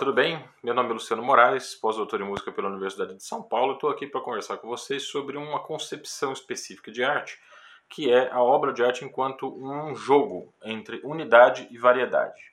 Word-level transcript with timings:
tudo 0.00 0.14
bem? 0.14 0.42
Meu 0.62 0.72
nome 0.72 0.88
é 0.88 0.92
Luciano 0.94 1.22
Moraes, 1.22 1.74
pós-doutor 1.74 2.22
em 2.22 2.24
música 2.24 2.50
pela 2.50 2.70
Universidade 2.70 3.14
de 3.14 3.22
São 3.22 3.42
Paulo. 3.42 3.74
Estou 3.74 3.90
aqui 3.90 4.06
para 4.06 4.22
conversar 4.22 4.56
com 4.56 4.66
vocês 4.66 5.02
sobre 5.02 5.36
uma 5.36 5.60
concepção 5.60 6.32
específica 6.32 6.90
de 6.90 7.04
arte, 7.04 7.38
que 7.86 8.10
é 8.10 8.32
a 8.32 8.42
obra 8.42 8.72
de 8.72 8.82
arte 8.82 9.04
enquanto 9.04 9.54
um 9.62 9.94
jogo 9.94 10.54
entre 10.64 11.02
unidade 11.04 11.68
e 11.70 11.76
variedade. 11.76 12.50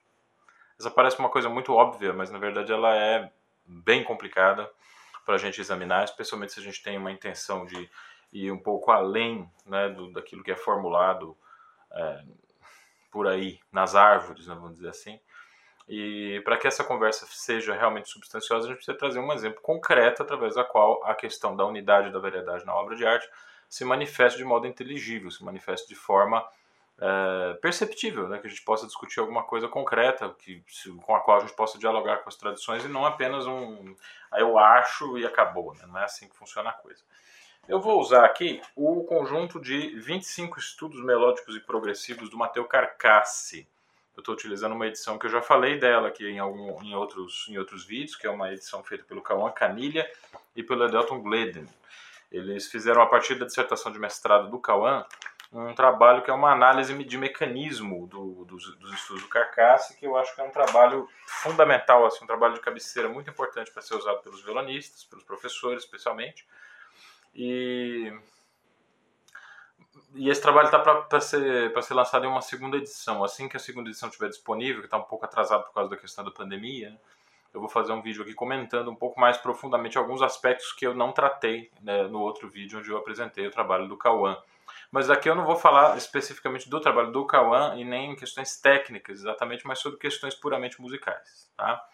Essa 0.77 0.91
parece 0.91 1.19
uma 1.19 1.29
coisa 1.29 1.47
muito 1.47 1.71
óbvia, 1.71 2.11
mas 2.11 2.29
na 2.29 2.37
verdade 2.37 2.73
ela 2.73 2.93
é 2.93 3.31
bem 3.65 4.03
complicada 4.03 4.69
para 5.25 5.35
a 5.35 5.37
gente 5.37 5.61
examinar, 5.61 6.03
especialmente 6.03 6.51
se 6.51 6.59
a 6.59 6.63
gente 6.63 6.83
tem 6.83 6.97
uma 6.97 7.13
intenção 7.13 7.65
de 7.65 7.89
ir 8.33 8.51
um 8.51 8.59
pouco 8.59 8.91
além 8.91 9.49
né, 9.65 9.87
do, 9.87 10.11
daquilo 10.11 10.43
que 10.43 10.51
é 10.51 10.57
formulado 10.57 11.37
é, 11.93 12.23
por 13.09 13.25
aí 13.25 13.57
nas 13.71 13.95
árvores, 13.95 14.47
né, 14.47 14.53
vamos 14.53 14.73
dizer 14.73 14.89
assim. 14.89 15.17
E 15.87 16.41
para 16.43 16.57
que 16.57 16.67
essa 16.67 16.83
conversa 16.83 17.25
seja 17.29 17.73
realmente 17.73 18.09
substanciosa, 18.09 18.65
a 18.65 18.67
gente 18.67 18.77
precisa 18.77 18.97
trazer 18.97 19.19
um 19.19 19.31
exemplo 19.31 19.61
concreto 19.61 20.21
através 20.21 20.55
da 20.55 20.63
qual 20.63 21.01
a 21.05 21.15
questão 21.15 21.55
da 21.55 21.65
unidade 21.65 22.11
da 22.11 22.19
variedade 22.19 22.65
na 22.65 22.75
obra 22.75 22.95
de 22.95 23.05
arte 23.05 23.29
se 23.69 23.85
manifeste 23.85 24.37
de 24.37 24.43
modo 24.43 24.67
inteligível, 24.67 25.31
se 25.31 25.43
manifeste 25.43 25.87
de 25.87 25.95
forma 25.95 26.45
é, 26.99 27.53
perceptível, 27.61 28.27
né? 28.27 28.39
que 28.39 28.47
a 28.47 28.49
gente 28.49 28.63
possa 28.63 28.87
discutir 28.87 29.19
alguma 29.19 29.43
coisa 29.43 29.67
concreta 29.67 30.33
que, 30.39 30.63
com 31.03 31.15
a 31.15 31.19
qual 31.19 31.37
a 31.37 31.39
gente 31.41 31.55
possa 31.55 31.77
dialogar 31.77 32.17
com 32.17 32.29
as 32.29 32.35
tradições 32.35 32.83
e 32.83 32.87
não 32.87 33.05
apenas 33.05 33.45
um 33.45 33.95
aí 34.31 34.41
eu 34.41 34.57
acho 34.57 35.17
e 35.17 35.25
acabou, 35.25 35.73
né? 35.75 35.85
não 35.85 35.97
é 35.97 36.03
assim 36.03 36.27
que 36.27 36.35
funciona 36.35 36.69
a 36.69 36.73
coisa. 36.73 37.03
Eu 37.67 37.81
vou 37.81 37.99
usar 37.99 38.25
aqui 38.25 38.61
o 38.75 39.03
conjunto 39.03 39.59
de 39.59 39.99
25 39.99 40.57
estudos 40.57 41.03
melódicos 41.03 41.55
e 41.55 41.59
progressivos 41.59 42.29
do 42.29 42.37
Matteo 42.37 42.65
Carcassi. 42.65 43.67
Eu 44.17 44.21
estou 44.21 44.33
utilizando 44.33 44.73
uma 44.73 44.87
edição 44.87 45.19
que 45.19 45.27
eu 45.27 45.29
já 45.29 45.43
falei 45.43 45.77
dela 45.77 46.07
aqui 46.07 46.27
em, 46.27 46.39
algum, 46.39 46.81
em, 46.81 46.95
outros, 46.95 47.45
em 47.47 47.57
outros 47.59 47.85
vídeos, 47.85 48.15
que 48.15 48.25
é 48.25 48.29
uma 48.31 48.51
edição 48.51 48.83
feita 48.83 49.03
pelo 49.03 49.21
Cauã 49.21 49.51
Canilha 49.51 50.11
e 50.55 50.63
pelo 50.63 50.85
Edelton 50.85 51.21
Gleden. 51.21 51.67
Eles 52.31 52.65
fizeram, 52.65 53.03
a 53.03 53.05
partir 53.05 53.35
da 53.35 53.45
dissertação 53.45 53.91
de 53.91 53.99
mestrado 53.99 54.49
do 54.49 54.57
Cauã, 54.57 55.05
um 55.53 55.71
trabalho 55.75 56.23
que 56.23 56.31
é 56.31 56.33
uma 56.33 56.51
análise 56.51 56.91
de 57.03 57.17
mecanismo 57.17 58.07
do, 58.07 58.43
dos, 58.45 58.75
dos, 58.77 58.91
estudos 58.91 59.21
do 59.21 59.29
Carcasse, 59.29 59.95
que 59.95 60.07
eu 60.07 60.17
acho 60.17 60.33
que 60.33 60.41
é 60.41 60.43
um 60.43 60.51
trabalho 60.51 61.07
fundamental, 61.27 62.03
assim, 62.07 62.23
um 62.23 62.27
trabalho 62.27 62.55
de 62.55 62.59
cabeceira 62.59 63.07
muito 63.07 63.29
importante 63.29 63.71
para 63.71 63.83
ser 63.83 63.93
usado 63.93 64.23
pelos 64.23 64.43
violonistas, 64.43 65.03
pelos 65.03 65.23
professores 65.23 65.83
especialmente. 65.83 66.43
E 67.35 68.11
e 70.15 70.29
esse 70.29 70.41
trabalho 70.41 70.67
está 70.67 70.79
para 70.79 71.21
ser, 71.21 71.71
ser 71.81 71.93
lançado 71.93 72.25
em 72.25 72.29
uma 72.29 72.41
segunda 72.41 72.77
edição. 72.77 73.23
Assim 73.23 73.47
que 73.47 73.57
a 73.57 73.59
segunda 73.59 73.89
edição 73.89 74.09
estiver 74.09 74.29
disponível, 74.29 74.81
que 74.81 74.87
está 74.87 74.97
um 74.97 75.03
pouco 75.03 75.25
atrasado 75.25 75.63
por 75.65 75.73
causa 75.73 75.89
da 75.89 75.97
questão 75.97 76.23
da 76.23 76.31
pandemia, 76.31 76.99
eu 77.53 77.59
vou 77.59 77.69
fazer 77.69 77.91
um 77.91 78.01
vídeo 78.01 78.21
aqui 78.21 78.33
comentando 78.33 78.89
um 78.89 78.95
pouco 78.95 79.19
mais 79.19 79.37
profundamente 79.37 79.97
alguns 79.97 80.21
aspectos 80.21 80.71
que 80.73 80.85
eu 80.85 80.93
não 80.93 81.11
tratei 81.11 81.71
né, 81.81 82.03
no 82.03 82.19
outro 82.19 82.47
vídeo 82.49 82.79
onde 82.79 82.89
eu 82.89 82.97
apresentei 82.97 83.47
o 83.47 83.51
trabalho 83.51 83.87
do 83.87 83.97
Cauã. 83.97 84.37
Mas 84.91 85.09
aqui 85.09 85.29
eu 85.29 85.35
não 85.35 85.45
vou 85.45 85.55
falar 85.55 85.97
especificamente 85.97 86.69
do 86.69 86.79
trabalho 86.79 87.11
do 87.11 87.25
Cauã 87.25 87.75
e 87.75 87.83
nem 87.83 88.15
questões 88.15 88.59
técnicas 88.59 89.19
exatamente, 89.19 89.67
mas 89.67 89.79
sobre 89.79 89.99
questões 89.99 90.33
puramente 90.33 90.81
musicais. 90.81 91.51
Tá? 91.57 91.85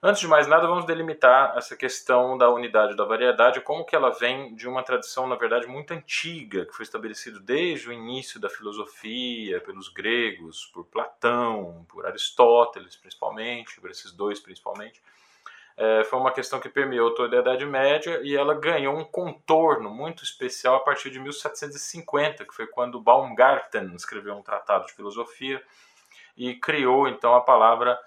Antes 0.00 0.20
de 0.20 0.28
mais 0.28 0.46
nada, 0.46 0.64
vamos 0.68 0.84
delimitar 0.84 1.58
essa 1.58 1.76
questão 1.76 2.38
da 2.38 2.48
unidade 2.48 2.94
da 2.94 3.04
variedade, 3.04 3.60
como 3.60 3.84
que 3.84 3.96
ela 3.96 4.10
vem 4.10 4.54
de 4.54 4.68
uma 4.68 4.80
tradição, 4.80 5.26
na 5.26 5.34
verdade, 5.34 5.66
muito 5.66 5.92
antiga, 5.92 6.64
que 6.64 6.72
foi 6.72 6.84
estabelecida 6.84 7.40
desde 7.40 7.88
o 7.88 7.92
início 7.92 8.38
da 8.38 8.48
filosofia, 8.48 9.60
pelos 9.60 9.88
gregos, 9.88 10.66
por 10.66 10.84
Platão, 10.84 11.84
por 11.88 12.06
Aristóteles, 12.06 12.94
principalmente, 12.94 13.80
por 13.80 13.90
esses 13.90 14.12
dois 14.12 14.38
principalmente. 14.38 15.02
É, 15.76 16.04
foi 16.04 16.20
uma 16.20 16.30
questão 16.30 16.60
que 16.60 16.68
permeou 16.68 17.12
toda 17.12 17.36
a 17.36 17.40
Idade 17.40 17.66
Média 17.66 18.20
e 18.22 18.36
ela 18.36 18.54
ganhou 18.54 18.96
um 18.96 19.04
contorno 19.04 19.90
muito 19.90 20.22
especial 20.22 20.76
a 20.76 20.80
partir 20.80 21.10
de 21.10 21.18
1750, 21.18 22.44
que 22.44 22.54
foi 22.54 22.68
quando 22.68 23.00
Baumgarten 23.00 23.96
escreveu 23.96 24.36
um 24.36 24.42
tratado 24.42 24.86
de 24.86 24.92
filosofia 24.92 25.60
e 26.36 26.54
criou 26.54 27.08
então 27.08 27.34
a 27.34 27.40
palavra 27.40 27.98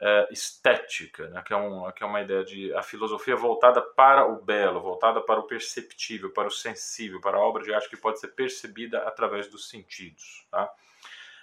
é, 0.00 0.28
estética, 0.30 1.28
né, 1.28 1.42
que, 1.46 1.52
é 1.52 1.56
um, 1.56 1.90
que 1.92 2.02
é 2.02 2.06
uma 2.06 2.20
ideia 2.20 2.44
de 2.44 2.74
a 2.74 2.82
filosofia 2.82 3.36
voltada 3.36 3.80
para 3.80 4.26
o 4.26 4.42
belo, 4.42 4.80
voltada 4.80 5.20
para 5.20 5.40
o 5.40 5.44
perceptível, 5.44 6.30
para 6.30 6.48
o 6.48 6.50
sensível, 6.50 7.20
para 7.20 7.36
a 7.36 7.40
obra 7.40 7.62
de 7.62 7.72
arte 7.72 7.88
que 7.88 7.96
pode 7.96 8.18
ser 8.18 8.28
percebida 8.28 8.98
através 9.02 9.48
dos 9.48 9.68
sentidos. 9.68 10.46
Tá? 10.50 10.70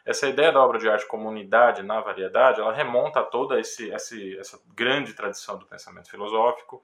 Essa 0.06 0.28
ideia 0.28 0.52
da 0.52 0.62
obra 0.62 0.80
de 0.80 0.90
arte 0.90 1.08
como 1.08 1.30
unidade 1.30 1.84
na 1.84 2.02
variedade, 2.02 2.60
ela 2.60 2.74
remonta 2.74 3.20
a 3.22 3.24
toda 3.24 3.60
esse, 3.60 3.90
esse, 3.90 4.38
essa 4.38 4.60
grande 4.76 5.14
tradição 5.14 5.58
do 5.58 5.66
pensamento 5.66 6.10
filosófico 6.10 6.84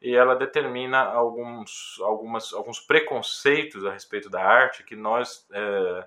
e 0.00 0.14
ela 0.14 0.36
determina 0.36 1.00
alguns, 1.00 1.98
algumas, 2.00 2.52
alguns 2.52 2.78
preconceitos 2.78 3.84
a 3.84 3.92
respeito 3.92 4.30
da 4.30 4.42
arte 4.42 4.84
que 4.84 4.94
nós 4.94 5.46
é, 5.50 6.06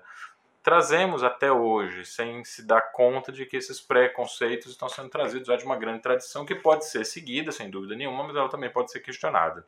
trazemos 0.62 1.24
até 1.24 1.50
hoje, 1.50 2.04
sem 2.04 2.44
se 2.44 2.62
dar 2.62 2.80
conta 2.92 3.32
de 3.32 3.44
que 3.44 3.56
esses 3.56 3.80
preconceitos 3.80 4.70
estão 4.70 4.88
sendo 4.88 5.08
trazidos 5.08 5.48
já 5.48 5.56
de 5.56 5.64
uma 5.64 5.76
grande 5.76 6.00
tradição 6.00 6.46
que 6.46 6.54
pode 6.54 6.86
ser 6.86 7.04
seguida, 7.04 7.50
sem 7.50 7.68
dúvida 7.68 7.96
nenhuma, 7.96 8.24
mas 8.24 8.36
ela 8.36 8.48
também 8.48 8.70
pode 8.70 8.90
ser 8.92 9.00
questionada. 9.00 9.66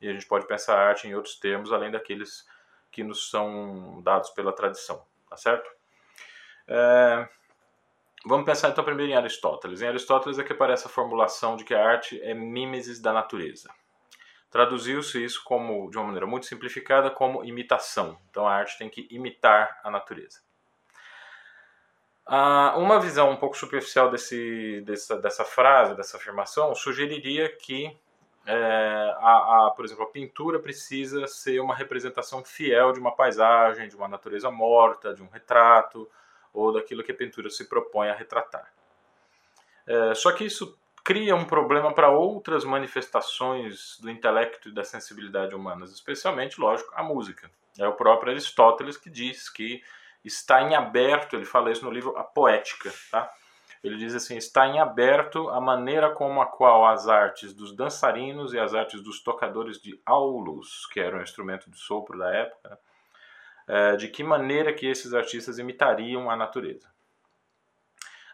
E 0.00 0.08
a 0.08 0.12
gente 0.12 0.26
pode 0.26 0.46
pensar 0.46 0.76
a 0.76 0.88
arte 0.88 1.06
em 1.06 1.14
outros 1.14 1.36
termos, 1.36 1.72
além 1.72 1.90
daqueles 1.90 2.46
que 2.90 3.04
nos 3.04 3.30
são 3.30 4.02
dados 4.02 4.30
pela 4.30 4.52
tradição, 4.52 5.02
tá 5.30 5.36
certo? 5.36 5.70
É... 6.66 7.28
Vamos 8.24 8.46
pensar 8.46 8.68
então 8.70 8.84
primeiro 8.84 9.12
em 9.12 9.16
Aristóteles. 9.16 9.80
Em 9.80 9.88
Aristóteles 9.88 10.38
é 10.38 10.44
que 10.44 10.52
aparece 10.52 10.86
a 10.86 10.90
formulação 10.90 11.56
de 11.56 11.64
que 11.64 11.74
a 11.74 11.84
arte 11.84 12.20
é 12.22 12.34
mimesis 12.34 13.00
da 13.00 13.12
natureza. 13.12 13.68
Traduziu-se 14.52 15.24
isso 15.24 15.42
como, 15.42 15.90
de 15.90 15.96
uma 15.96 16.04
maneira 16.04 16.26
muito 16.26 16.44
simplificada, 16.44 17.10
como 17.10 17.42
imitação. 17.42 18.18
Então 18.30 18.46
a 18.46 18.52
arte 18.52 18.76
tem 18.76 18.90
que 18.90 19.08
imitar 19.10 19.80
a 19.82 19.90
natureza. 19.90 20.40
Ah, 22.26 22.74
uma 22.76 23.00
visão 23.00 23.30
um 23.30 23.36
pouco 23.36 23.56
superficial 23.56 24.10
desse, 24.10 24.82
dessa, 24.82 25.18
dessa 25.18 25.42
frase, 25.42 25.96
dessa 25.96 26.18
afirmação, 26.18 26.74
sugeriria 26.74 27.48
que, 27.48 27.96
é, 28.44 29.14
a, 29.16 29.68
a, 29.68 29.72
por 29.74 29.86
exemplo, 29.86 30.04
a 30.04 30.10
pintura 30.10 30.58
precisa 30.58 31.26
ser 31.26 31.58
uma 31.58 31.74
representação 31.74 32.44
fiel 32.44 32.92
de 32.92 33.00
uma 33.00 33.16
paisagem, 33.16 33.88
de 33.88 33.96
uma 33.96 34.06
natureza 34.06 34.50
morta, 34.50 35.14
de 35.14 35.22
um 35.22 35.28
retrato, 35.28 36.06
ou 36.52 36.74
daquilo 36.74 37.02
que 37.02 37.12
a 37.12 37.14
pintura 37.14 37.48
se 37.48 37.66
propõe 37.66 38.10
a 38.10 38.14
retratar. 38.14 38.70
É, 39.86 40.14
só 40.14 40.30
que 40.32 40.44
isso 40.44 40.78
cria 41.04 41.34
um 41.34 41.44
problema 41.44 41.92
para 41.92 42.10
outras 42.10 42.64
manifestações 42.64 43.98
do 44.00 44.10
intelecto 44.10 44.68
e 44.68 44.72
da 44.72 44.84
sensibilidade 44.84 45.54
humanas, 45.54 45.92
especialmente, 45.92 46.60
lógico, 46.60 46.92
a 46.94 47.02
música. 47.02 47.50
É 47.78 47.86
o 47.86 47.94
próprio 47.94 48.32
Aristóteles 48.32 48.96
que 48.96 49.10
diz 49.10 49.48
que 49.48 49.82
está 50.24 50.62
em 50.62 50.74
aberto, 50.74 51.34
ele 51.34 51.44
fala 51.44 51.70
isso 51.70 51.84
no 51.84 51.90
livro 51.90 52.16
A 52.16 52.22
Poética, 52.22 52.92
tá? 53.10 53.32
Ele 53.82 53.96
diz 53.96 54.14
assim: 54.14 54.36
está 54.36 54.66
em 54.66 54.78
aberto 54.78 55.48
a 55.48 55.60
maneira 55.60 56.10
como 56.10 56.40
a 56.40 56.46
qual 56.46 56.86
as 56.86 57.08
artes 57.08 57.52
dos 57.52 57.74
dançarinos 57.74 58.54
e 58.54 58.58
as 58.58 58.74
artes 58.74 59.02
dos 59.02 59.20
tocadores 59.20 59.80
de 59.80 60.00
aulos, 60.06 60.86
que 60.92 61.00
era 61.00 61.16
um 61.16 61.22
instrumento 61.22 61.68
de 61.68 61.78
sopro 61.78 62.16
da 62.16 62.32
época, 62.32 62.78
é, 63.66 63.96
de 63.96 64.08
que 64.08 64.22
maneira 64.22 64.72
que 64.72 64.86
esses 64.86 65.12
artistas 65.12 65.58
imitariam 65.58 66.30
a 66.30 66.36
natureza. 66.36 66.88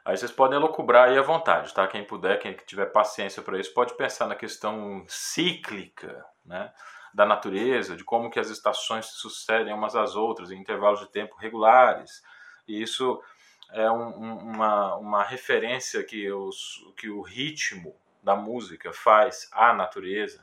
Aí 0.08 0.16
vocês 0.16 0.32
podem 0.32 0.58
lucubrar 0.58 1.10
aí 1.10 1.18
à 1.18 1.22
vontade, 1.22 1.74
tá? 1.74 1.86
Quem 1.86 2.02
puder, 2.02 2.38
quem 2.38 2.54
tiver 2.66 2.86
paciência 2.86 3.42
para 3.42 3.60
isso, 3.60 3.74
pode 3.74 3.94
pensar 3.94 4.26
na 4.26 4.34
questão 4.34 5.04
cíclica, 5.06 6.24
né? 6.46 6.72
Da 7.12 7.26
natureza, 7.26 7.94
de 7.94 8.02
como 8.02 8.30
que 8.30 8.40
as 8.40 8.48
estações 8.48 9.04
se 9.04 9.16
sucedem 9.16 9.74
umas 9.74 9.94
às 9.94 10.16
outras 10.16 10.50
em 10.50 10.58
intervalos 10.58 11.00
de 11.00 11.10
tempo 11.10 11.36
regulares. 11.36 12.22
E 12.66 12.80
isso 12.80 13.22
é 13.70 13.90
um, 13.90 14.08
uma, 14.48 14.96
uma 14.96 15.22
referência 15.24 16.02
que, 16.02 16.32
os, 16.32 16.90
que 16.96 17.10
o 17.10 17.20
ritmo 17.20 17.94
da 18.22 18.34
música 18.34 18.94
faz 18.94 19.46
à 19.52 19.74
natureza, 19.74 20.42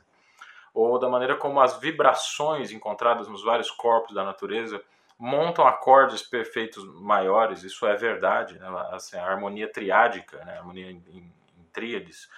ou 0.72 0.96
da 0.96 1.08
maneira 1.08 1.34
como 1.34 1.60
as 1.60 1.76
vibrações 1.80 2.70
encontradas 2.70 3.26
nos 3.26 3.42
vários 3.42 3.72
corpos 3.72 4.14
da 4.14 4.22
natureza 4.22 4.80
montam 5.18 5.66
acordes 5.66 6.22
perfeitos 6.22 6.84
maiores, 7.00 7.62
isso 7.62 7.86
é 7.86 7.96
verdade, 7.96 8.58
né? 8.58 8.68
assim, 8.90 9.16
a 9.16 9.26
harmonia 9.26 9.70
triádica, 9.70 10.44
né? 10.44 10.54
a 10.54 10.58
harmonia 10.58 10.90
em, 10.90 11.02
em, 11.08 11.32
tríades, 11.72 12.28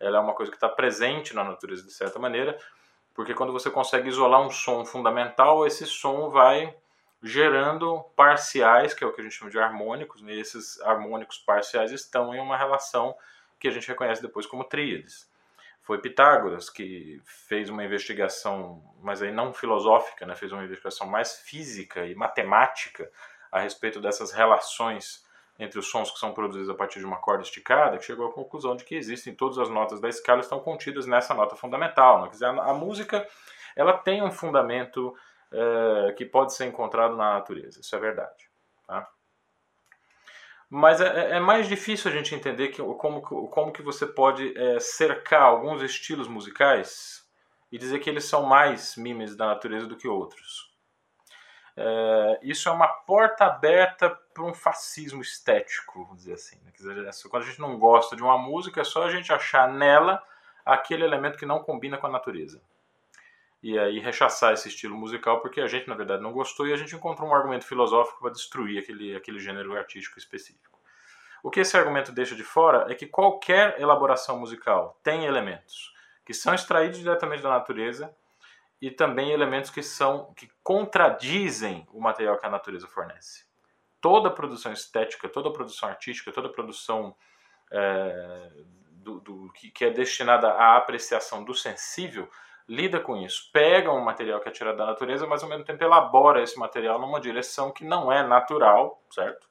ela 0.00 0.18
é 0.18 0.20
uma 0.20 0.34
coisa 0.34 0.50
que 0.50 0.56
está 0.56 0.68
presente 0.68 1.34
na 1.34 1.44
natureza 1.44 1.84
de 1.84 1.92
certa 1.92 2.18
maneira, 2.18 2.58
porque 3.14 3.34
quando 3.34 3.52
você 3.52 3.70
consegue 3.70 4.08
isolar 4.08 4.40
um 4.40 4.50
som 4.50 4.84
fundamental, 4.84 5.66
esse 5.66 5.86
som 5.86 6.30
vai 6.30 6.76
gerando 7.22 8.02
parciais, 8.16 8.94
que 8.94 9.02
é 9.02 9.06
o 9.06 9.12
que 9.12 9.20
a 9.20 9.24
gente 9.24 9.34
chama 9.34 9.50
de 9.50 9.58
harmônicos, 9.58 10.22
né? 10.22 10.34
e 10.34 10.40
esses 10.40 10.80
harmônicos 10.80 11.38
parciais 11.38 11.92
estão 11.92 12.34
em 12.34 12.40
uma 12.40 12.56
relação 12.56 13.16
que 13.58 13.68
a 13.68 13.70
gente 13.72 13.88
reconhece 13.88 14.22
depois 14.22 14.46
como 14.46 14.64
tríades 14.64 15.27
foi 15.88 16.02
Pitágoras 16.02 16.68
que 16.68 17.18
fez 17.24 17.70
uma 17.70 17.82
investigação, 17.82 18.82
mas 19.00 19.22
aí 19.22 19.32
não 19.32 19.54
filosófica, 19.54 20.26
né, 20.26 20.34
fez 20.34 20.52
uma 20.52 20.62
investigação 20.62 21.06
mais 21.06 21.38
física 21.38 22.04
e 22.04 22.14
matemática 22.14 23.10
a 23.50 23.58
respeito 23.58 23.98
dessas 23.98 24.30
relações 24.30 25.26
entre 25.58 25.78
os 25.78 25.88
sons 25.88 26.10
que 26.10 26.18
são 26.18 26.34
produzidos 26.34 26.68
a 26.68 26.74
partir 26.74 26.98
de 26.98 27.06
uma 27.06 27.16
corda 27.16 27.42
esticada, 27.42 27.96
que 27.96 28.04
chegou 28.04 28.28
à 28.28 28.32
conclusão 28.34 28.76
de 28.76 28.84
que 28.84 28.96
existem 28.96 29.34
todas 29.34 29.58
as 29.58 29.70
notas 29.70 29.98
da 29.98 30.10
escala 30.10 30.40
estão 30.40 30.60
contidas 30.60 31.06
nessa 31.06 31.32
nota 31.32 31.56
fundamental. 31.56 32.18
Né? 32.20 32.26
Quer 32.26 32.32
dizer, 32.32 32.44
a, 32.44 32.74
música 32.74 33.26
ela 33.74 33.94
tem 33.94 34.22
um 34.22 34.30
fundamento 34.30 35.16
é, 35.50 36.12
que 36.18 36.26
pode 36.26 36.52
ser 36.52 36.66
encontrado 36.66 37.16
na 37.16 37.32
natureza, 37.32 37.80
isso 37.80 37.96
é 37.96 37.98
verdade. 37.98 38.50
Tá? 38.86 39.08
Mas 40.70 41.00
é, 41.00 41.06
é, 41.06 41.36
é 41.36 41.40
mais 41.40 41.66
difícil 41.66 42.10
a 42.10 42.14
gente 42.14 42.34
entender 42.34 42.68
que, 42.68 42.82
como, 42.82 43.22
como 43.22 43.72
que 43.72 43.82
você 43.82 44.06
pode 44.06 44.56
é, 44.56 44.78
cercar 44.78 45.42
alguns 45.42 45.82
estilos 45.82 46.28
musicais 46.28 47.26
e 47.72 47.78
dizer 47.78 47.98
que 48.00 48.10
eles 48.10 48.24
são 48.24 48.44
mais 48.44 48.96
mimes 48.96 49.34
da 49.34 49.46
natureza 49.46 49.86
do 49.86 49.96
que 49.96 50.06
outros. 50.06 50.68
É, 51.76 52.40
isso 52.42 52.68
é 52.68 52.72
uma 52.72 52.88
porta 52.88 53.44
aberta 53.44 54.10
para 54.34 54.44
um 54.44 54.52
fascismo 54.52 55.22
estético, 55.22 56.02
vamos 56.02 56.18
dizer 56.18 56.34
assim. 56.34 56.56
Né? 56.64 56.72
Dizer, 56.76 57.28
quando 57.30 57.44
a 57.44 57.46
gente 57.46 57.60
não 57.60 57.78
gosta 57.78 58.14
de 58.14 58.22
uma 58.22 58.36
música, 58.36 58.80
é 58.80 58.84
só 58.84 59.04
a 59.04 59.10
gente 59.10 59.32
achar 59.32 59.72
nela 59.72 60.22
aquele 60.66 61.04
elemento 61.04 61.38
que 61.38 61.46
não 61.46 61.62
combina 61.62 61.96
com 61.96 62.06
a 62.06 62.10
natureza. 62.10 62.60
E 63.62 63.76
aí 63.78 63.98
rechaçar 63.98 64.52
esse 64.52 64.68
estilo 64.68 64.96
musical 64.96 65.40
porque 65.40 65.60
a 65.60 65.66
gente, 65.66 65.88
na 65.88 65.94
verdade, 65.94 66.22
não 66.22 66.32
gostou 66.32 66.66
e 66.66 66.72
a 66.72 66.76
gente 66.76 66.94
encontrou 66.94 67.28
um 67.28 67.34
argumento 67.34 67.66
filosófico 67.66 68.20
para 68.20 68.30
destruir 68.30 68.82
aquele, 68.82 69.16
aquele 69.16 69.40
gênero 69.40 69.76
artístico 69.76 70.18
específico. 70.18 70.78
O 71.42 71.50
que 71.50 71.60
esse 71.60 71.76
argumento 71.76 72.12
deixa 72.12 72.34
de 72.34 72.44
fora 72.44 72.90
é 72.90 72.94
que 72.94 73.06
qualquer 73.06 73.80
elaboração 73.80 74.38
musical 74.38 74.98
tem 75.02 75.24
elementos 75.24 75.92
que 76.24 76.34
são 76.34 76.54
extraídos 76.54 76.98
diretamente 76.98 77.42
da 77.42 77.48
natureza 77.48 78.14
e 78.80 78.90
também 78.90 79.30
elementos 79.30 79.70
que 79.70 79.82
são 79.82 80.32
que 80.34 80.48
contradizem 80.62 81.86
o 81.92 82.00
material 82.00 82.38
que 82.38 82.46
a 82.46 82.50
natureza 82.50 82.86
fornece. 82.86 83.46
Toda 84.00 84.30
produção 84.30 84.72
estética, 84.72 85.28
toda 85.28 85.52
produção 85.52 85.88
artística, 85.88 86.30
toda 86.30 86.48
produção 86.48 87.16
é, 87.72 88.50
do, 88.92 89.20
do, 89.20 89.52
que, 89.52 89.70
que 89.70 89.84
é 89.84 89.90
destinada 89.90 90.48
à 90.48 90.76
apreciação 90.76 91.42
do 91.42 91.54
sensível 91.54 92.30
lida 92.68 93.00
com 93.00 93.16
isso. 93.16 93.48
Pega 93.52 93.90
um 93.90 94.00
material 94.00 94.40
que 94.40 94.48
é 94.48 94.52
tirado 94.52 94.76
da 94.76 94.86
natureza, 94.86 95.26
mas 95.26 95.42
ao 95.42 95.48
mesmo 95.48 95.64
tempo 95.64 95.82
elabora 95.82 96.42
esse 96.42 96.58
material 96.58 96.98
numa 97.00 97.20
direção 97.20 97.72
que 97.72 97.84
não 97.84 98.12
é 98.12 98.26
natural, 98.26 99.02
certo? 99.10 99.48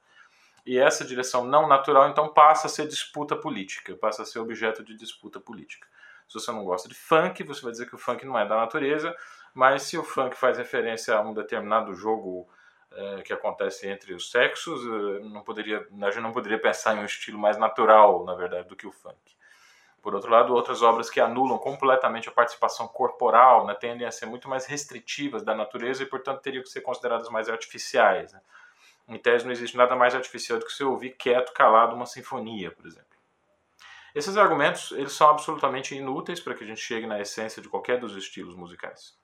E 0.66 0.78
essa 0.78 1.06
direção 1.06 1.46
não 1.46 1.68
natural 1.68 2.10
então 2.10 2.28
passa 2.28 2.68
a 2.68 2.70
ser 2.70 2.88
disputa 2.88 3.36
política, 3.36 3.96
passa 3.96 4.22
a 4.22 4.26
ser 4.26 4.40
objeto 4.40 4.84
de 4.84 4.96
disputa 4.96 5.40
política. 5.40 5.88
Se 6.28 6.34
você 6.34 6.52
não 6.52 6.66
gosta 6.66 6.90
de 6.90 6.96
funk, 6.96 7.42
você 7.44 7.62
vai 7.62 7.72
dizer 7.72 7.88
que 7.88 7.96
o 7.96 7.98
funk 7.98 8.26
não 8.26 8.38
é 8.38 8.46
da 8.46 8.58
natureza, 8.58 9.16
mas 9.54 9.84
se 9.84 9.98
o 9.98 10.04
funk 10.04 10.36
faz 10.36 10.58
referência 10.58 11.16
a 11.16 11.22
um 11.22 11.34
determinado 11.34 11.94
jogo 11.94 12.48
é, 12.92 13.22
que 13.22 13.32
acontece 13.32 13.88
entre 13.88 14.14
os 14.14 14.30
sexos, 14.30 14.82
eh, 14.86 15.20
não 15.24 15.42
poderia, 15.42 15.88
a 16.02 16.12
gente 16.12 16.22
não 16.22 16.32
poderia 16.32 16.60
pensar 16.60 16.96
em 16.96 17.00
um 17.00 17.06
estilo 17.06 17.38
mais 17.38 17.58
natural, 17.58 18.26
na 18.26 18.34
verdade, 18.34 18.68
do 18.68 18.76
que 18.76 18.88
o 18.88 18.92
funk. 18.92 19.18
Por 20.02 20.16
outro 20.16 20.32
lado, 20.32 20.54
outras 20.54 20.82
obras 20.82 21.10
que 21.10 21.20
anulam 21.20 21.58
completamente 21.58 22.30
a 22.30 22.32
participação 22.32 22.88
corporal 22.88 23.66
né, 23.66 23.74
tendem 23.74 24.08
a 24.08 24.12
ser 24.12 24.26
muito 24.26 24.48
mais 24.48 24.66
restritivas 24.66 25.44
da 25.44 25.54
natureza 25.54 26.04
e, 26.04 26.06
portanto, 26.06 26.42
teriam 26.42 26.64
que 26.64 26.70
ser 26.70 26.82
consideradas 26.82 27.30
mais 27.30 27.50
artificiais. 27.50 28.32
Né? 28.32 28.42
Em 29.10 29.18
tese, 29.18 29.46
não 29.46 29.52
existe 29.52 29.76
nada 29.76 29.96
mais 29.96 30.14
artificial 30.16 30.60
do 30.60 30.66
que 30.66 30.72
você 30.72 30.84
ouvir 30.84 31.12
quieto, 31.12 31.54
calado, 31.54 31.96
uma 31.96 32.06
sinfonia, 32.06 32.72
por 32.72 32.86
exemplo. 32.86 33.08
Esses 34.14 34.36
argumentos 34.38 34.92
eles 34.94 35.12
são 35.12 35.30
absolutamente 35.30 35.96
inúteis 35.96 36.40
para 36.40 36.56
que 36.56 36.64
a 36.64 36.68
gente 36.68 36.82
chegue 36.82 37.06
na 37.06 37.20
essência 37.20 37.62
de 37.62 37.70
qualquer 37.70 38.00
dos 38.00 38.16
estilos 38.16 38.56
musicais. 38.56 39.16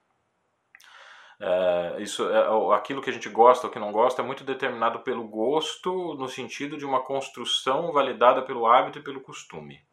É, 1.39 1.95
isso, 1.99 2.29
é, 2.29 2.75
aquilo 2.75 3.01
que 3.01 3.09
a 3.09 3.13
gente 3.13 3.27
gosta 3.27 3.67
ou 3.67 3.73
que 3.73 3.79
não 3.79 3.91
gosta 3.91 4.21
é 4.21 4.25
muito 4.25 4.43
determinado 4.43 4.99
pelo 4.99 5.27
gosto, 5.27 6.13
no 6.13 6.29
sentido 6.29 6.77
de 6.77 6.85
uma 6.85 7.01
construção 7.01 7.91
validada 7.91 8.41
pelo 8.41 8.67
hábito 8.67 8.99
e 8.99 9.01
pelo 9.01 9.19
costume. 9.19 9.83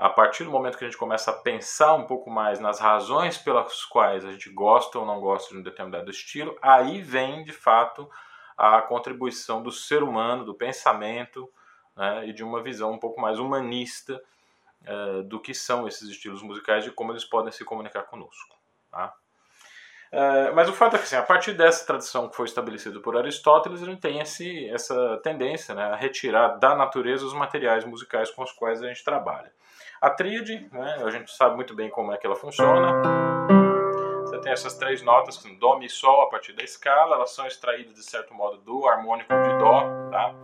A 0.00 0.08
partir 0.08 0.44
do 0.44 0.50
momento 0.50 0.78
que 0.78 0.84
a 0.84 0.86
gente 0.86 0.96
começa 0.96 1.30
a 1.30 1.34
pensar 1.34 1.92
um 1.92 2.06
pouco 2.06 2.30
mais 2.30 2.58
nas 2.58 2.80
razões 2.80 3.36
pelas 3.36 3.84
quais 3.84 4.24
a 4.24 4.32
gente 4.32 4.48
gosta 4.48 4.98
ou 4.98 5.04
não 5.04 5.20
gosta 5.20 5.52
de 5.52 5.60
um 5.60 5.62
determinado 5.62 6.10
estilo, 6.10 6.56
aí 6.62 7.02
vem 7.02 7.44
de 7.44 7.52
fato 7.52 8.10
a 8.56 8.80
contribuição 8.80 9.62
do 9.62 9.70
ser 9.70 10.02
humano, 10.02 10.42
do 10.42 10.54
pensamento, 10.54 11.52
né, 11.94 12.26
e 12.26 12.32
de 12.32 12.42
uma 12.42 12.62
visão 12.62 12.92
um 12.92 12.98
pouco 12.98 13.20
mais 13.20 13.38
humanista 13.38 14.18
uh, 14.88 15.22
do 15.24 15.38
que 15.38 15.52
são 15.52 15.86
esses 15.86 16.08
estilos 16.08 16.42
musicais 16.42 16.86
e 16.86 16.90
como 16.90 17.12
eles 17.12 17.26
podem 17.26 17.52
se 17.52 17.62
comunicar 17.62 18.04
conosco. 18.04 18.56
Tá? 18.90 19.14
Uh, 20.12 20.52
mas 20.56 20.68
o 20.68 20.72
fato 20.72 20.96
é 20.96 20.98
que, 20.98 21.04
assim, 21.04 21.16
a 21.16 21.22
partir 21.22 21.52
dessa 21.52 21.86
tradição 21.86 22.28
que 22.28 22.34
foi 22.34 22.46
estabelecida 22.46 22.98
por 22.98 23.16
Aristóteles, 23.16 23.80
a 23.80 23.86
gente 23.86 24.00
tem 24.00 24.18
esse, 24.18 24.68
essa 24.70 25.20
tendência 25.22 25.72
né, 25.72 25.84
a 25.84 25.94
retirar 25.94 26.58
da 26.58 26.74
natureza 26.74 27.24
os 27.24 27.32
materiais 27.32 27.84
musicais 27.84 28.28
com 28.30 28.42
os 28.42 28.50
quais 28.50 28.82
a 28.82 28.88
gente 28.88 29.04
trabalha. 29.04 29.52
A 30.00 30.10
tríade, 30.10 30.68
né, 30.72 31.02
a 31.04 31.10
gente 31.10 31.30
sabe 31.30 31.54
muito 31.54 31.76
bem 31.76 31.88
como 31.90 32.12
é 32.12 32.16
que 32.16 32.26
ela 32.26 32.34
funciona. 32.34 33.00
Você 34.24 34.38
tem 34.40 34.52
essas 34.52 34.74
três 34.74 35.00
notas, 35.00 35.36
que 35.36 35.44
são 35.44 35.54
Dó, 35.56 35.78
Mi, 35.78 35.88
Sol, 35.88 36.22
a 36.22 36.28
partir 36.28 36.54
da 36.54 36.64
escala, 36.64 37.14
elas 37.14 37.30
são 37.30 37.46
extraídas, 37.46 37.94
de 37.94 38.02
certo 38.02 38.34
modo, 38.34 38.58
do 38.58 38.88
harmônico 38.88 39.32
de 39.32 39.58
Dó. 39.58 39.84
Tá? 40.10 40.34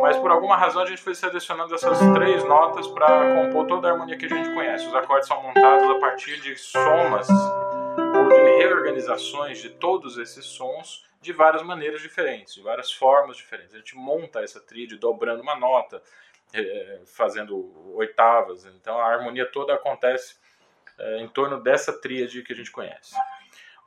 mas 0.00 0.16
por 0.16 0.30
alguma 0.30 0.56
razão 0.56 0.82
a 0.82 0.86
gente 0.86 1.02
foi 1.02 1.14
selecionando 1.14 1.74
essas 1.74 1.98
três 2.14 2.42
notas 2.44 2.86
para 2.86 3.34
compor 3.34 3.66
toda 3.66 3.88
a 3.88 3.92
harmonia 3.92 4.16
que 4.16 4.24
a 4.24 4.28
gente 4.28 4.54
conhece. 4.54 4.86
Os 4.86 4.94
acordes 4.94 5.28
são 5.28 5.42
montados 5.42 5.90
a 5.90 5.98
partir 5.98 6.40
de 6.40 6.56
somas 6.56 7.28
reorganizações 8.58 9.60
de 9.60 9.70
todos 9.70 10.18
esses 10.18 10.44
sons 10.44 11.06
de 11.20 11.32
várias 11.32 11.62
maneiras 11.62 12.00
diferentes, 12.00 12.54
de 12.54 12.62
várias 12.62 12.92
formas 12.92 13.36
diferentes. 13.36 13.74
A 13.74 13.78
gente 13.78 13.96
monta 13.96 14.40
essa 14.40 14.60
tríade 14.60 14.96
dobrando 14.96 15.42
uma 15.42 15.56
nota, 15.56 16.02
eh, 16.52 17.00
fazendo 17.06 17.72
oitavas. 17.94 18.64
Então 18.66 18.98
a 18.98 19.06
harmonia 19.06 19.46
toda 19.46 19.74
acontece 19.74 20.36
eh, 20.98 21.18
em 21.20 21.28
torno 21.28 21.60
dessa 21.60 21.92
tríade 21.92 22.42
que 22.42 22.52
a 22.52 22.56
gente 22.56 22.70
conhece. 22.70 23.14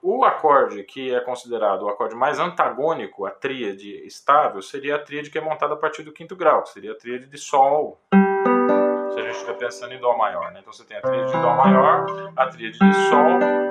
O 0.03 0.25
acorde 0.25 0.83
que 0.83 1.13
é 1.13 1.19
considerado 1.19 1.83
o 1.83 1.89
acorde 1.89 2.15
mais 2.15 2.39
antagônico 2.39 3.25
à 3.25 3.29
tríade 3.29 4.03
estável 4.05 4.59
seria 4.61 4.95
a 4.95 4.99
tríade 4.99 5.29
que 5.29 5.37
é 5.37 5.41
montada 5.41 5.75
a 5.75 5.77
partir 5.77 6.01
do 6.01 6.11
quinto 6.11 6.35
grau, 6.35 6.63
que 6.63 6.69
seria 6.69 6.91
a 6.91 6.95
tríade 6.95 7.27
de 7.27 7.37
Sol. 7.37 8.01
Se 8.11 9.19
a 9.19 9.23
gente 9.23 9.35
estiver 9.35 9.57
pensando 9.57 9.93
em 9.93 9.99
Dó 9.99 10.17
maior, 10.17 10.51
né? 10.51 10.59
Então 10.61 10.73
você 10.73 10.83
tem 10.83 10.97
a 10.97 11.01
tríade 11.01 11.31
de 11.31 11.39
Dó 11.39 11.53
maior, 11.53 12.33
a 12.35 12.47
tríade 12.47 12.79
de 12.79 12.93
Sol. 13.09 13.70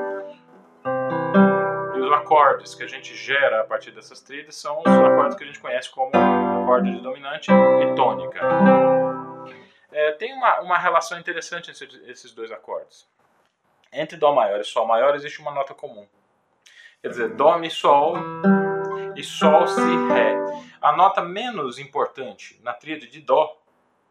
Os 2.11 2.17
acordes 2.17 2.75
que 2.75 2.83
a 2.83 2.89
gente 2.89 3.15
gera 3.15 3.61
a 3.61 3.65
partir 3.65 3.93
dessas 3.93 4.21
tríades 4.21 4.57
são 4.57 4.81
os 4.81 4.87
acordes 4.89 5.37
que 5.37 5.45
a 5.45 5.47
gente 5.47 5.61
conhece 5.61 5.89
como 5.91 6.11
acorde 6.61 6.91
de 6.91 7.01
dominante 7.01 7.53
e 7.53 7.95
tônica. 7.95 8.41
É, 9.93 10.11
tem 10.15 10.35
uma, 10.35 10.59
uma 10.59 10.77
relação 10.77 11.21
interessante 11.21 11.71
entre 11.71 12.11
esses 12.11 12.33
dois 12.33 12.51
acordes. 12.51 13.09
Entre 13.93 14.17
Dó 14.17 14.35
maior 14.35 14.59
e 14.59 14.65
Sol 14.65 14.89
maior 14.89 15.15
existe 15.15 15.41
uma 15.41 15.53
nota 15.53 15.73
comum. 15.73 16.05
Quer 17.01 17.11
dizer, 17.11 17.29
Dó, 17.37 17.57
Mi, 17.59 17.71
Sol 17.71 18.17
e 19.15 19.23
Sol, 19.23 19.69
Si, 19.69 20.09
Ré. 20.09 20.35
A 20.81 20.91
nota 20.91 21.23
menos 21.23 21.79
importante 21.79 22.61
na 22.65 22.73
tríade 22.73 23.07
de 23.07 23.21
Dó 23.21 23.57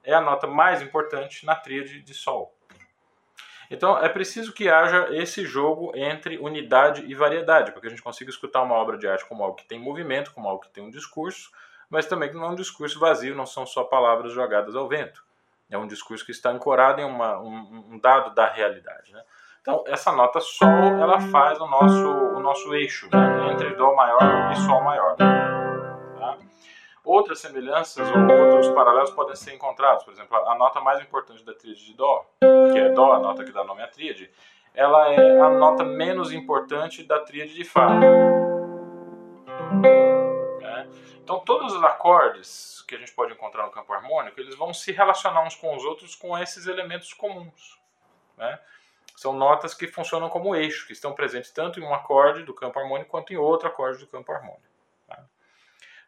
é 0.06 0.14
a 0.14 0.22
nota 0.22 0.48
mais 0.48 0.82
importante 0.82 1.46
na 1.46 1.54
tríade 1.54 2.02
de 2.02 2.14
Sol. 2.14 2.58
Então 3.70 3.98
é 3.98 4.10
preciso 4.10 4.52
que 4.52 4.68
haja 4.68 5.08
esse 5.12 5.46
jogo 5.46 5.92
entre 5.96 6.38
unidade 6.40 7.06
e 7.06 7.14
variedade, 7.14 7.72
para 7.72 7.82
que 7.82 7.88
a 7.88 7.90
gente 7.90 8.02
consiga 8.02 8.30
escutar 8.32 8.64
uma 8.64 8.76
obra 8.76 8.98
de 8.98 9.08
arte 9.08 9.28
como 9.28 9.44
algo 9.44 9.56
que 9.56 9.68
tem 9.68 9.80
movimento, 9.80 10.34
como 10.34 10.50
algo 10.50 10.64
que 10.64 10.70
tem 10.70 10.84
um 10.84 10.90
discurso, 10.90 11.52
mas 11.90 12.06
também 12.06 12.30
que 12.30 12.36
não 12.36 12.46
é 12.46 12.50
um 12.50 12.56
discurso 12.56 13.00
vazio, 13.00 13.36
não 13.36 13.46
são 13.46 13.66
só 13.66 13.84
palavras 13.84 14.32
jogadas 14.34 14.76
ao 14.76 14.88
vento. 14.88 15.24
É 15.70 15.78
um 15.78 15.88
discurso 15.88 16.26
que 16.26 16.32
está 16.32 16.50
ancorado 16.50 17.00
em 17.00 17.04
uma, 17.04 17.40
um, 17.40 17.86
um 17.92 18.00
dado 18.00 18.34
da 18.34 18.48
realidade. 18.48 19.14
Né? 19.14 19.22
Então, 19.62 19.84
essa 19.86 20.12
nota 20.12 20.40
Sol, 20.40 20.68
ela 20.68 21.20
faz 21.20 21.60
o 21.60 21.68
nosso, 21.68 22.08
o 22.08 22.40
nosso 22.40 22.74
eixo 22.74 23.08
né, 23.12 23.52
entre 23.52 23.76
Dó 23.76 23.94
maior 23.96 24.52
e 24.52 24.56
Sol 24.56 24.84
maior. 24.84 24.99
Outras 27.10 27.40
semelhanças 27.40 28.08
ou 28.08 28.38
outros 28.40 28.70
paralelos 28.70 29.10
podem 29.10 29.36
ser 29.36 29.56
encontrados. 29.56 30.04
Por 30.04 30.14
exemplo, 30.14 30.38
a 30.38 30.54
nota 30.54 30.80
mais 30.80 31.02
importante 31.02 31.44
da 31.44 31.56
tríade 31.56 31.84
de 31.84 31.96
Dó, 31.96 32.24
que 32.40 32.78
é 32.78 32.90
Dó, 32.90 33.14
a 33.14 33.20
nota 33.20 33.44
que 33.44 33.52
dá 33.52 33.64
nome 33.64 33.82
à 33.82 33.88
tríade, 33.88 34.30
ela 34.76 35.12
é 35.12 35.42
a 35.42 35.50
nota 35.50 35.84
menos 35.84 36.32
importante 36.32 37.04
da 37.04 37.20
tríade 37.20 37.56
de 37.56 37.64
Fá. 37.64 37.90
Né? 40.62 40.88
Então, 41.24 41.40
todos 41.40 41.74
os 41.74 41.84
acordes 41.84 42.84
que 42.88 42.94
a 42.94 43.00
gente 43.00 43.12
pode 43.14 43.34
encontrar 43.34 43.66
no 43.66 43.72
campo 43.72 43.92
harmônico, 43.92 44.40
eles 44.40 44.56
vão 44.56 44.72
se 44.72 44.92
relacionar 44.92 45.44
uns 45.44 45.56
com 45.56 45.76
os 45.76 45.84
outros 45.84 46.14
com 46.14 46.38
esses 46.38 46.68
elementos 46.68 47.12
comuns. 47.12 47.80
Né? 48.38 48.60
são 49.16 49.34
notas 49.34 49.74
que 49.74 49.88
funcionam 49.88 50.30
como 50.30 50.56
eixo, 50.56 50.86
que 50.86 50.94
estão 50.94 51.14
presentes 51.14 51.52
tanto 51.52 51.80
em 51.80 51.84
um 51.84 51.92
acorde 51.92 52.44
do 52.44 52.54
campo 52.54 52.78
harmônico 52.80 53.10
quanto 53.10 53.34
em 53.34 53.36
outro 53.36 53.68
acorde 53.68 53.98
do 53.98 54.08
campo 54.08 54.32
harmônico. 54.32 54.69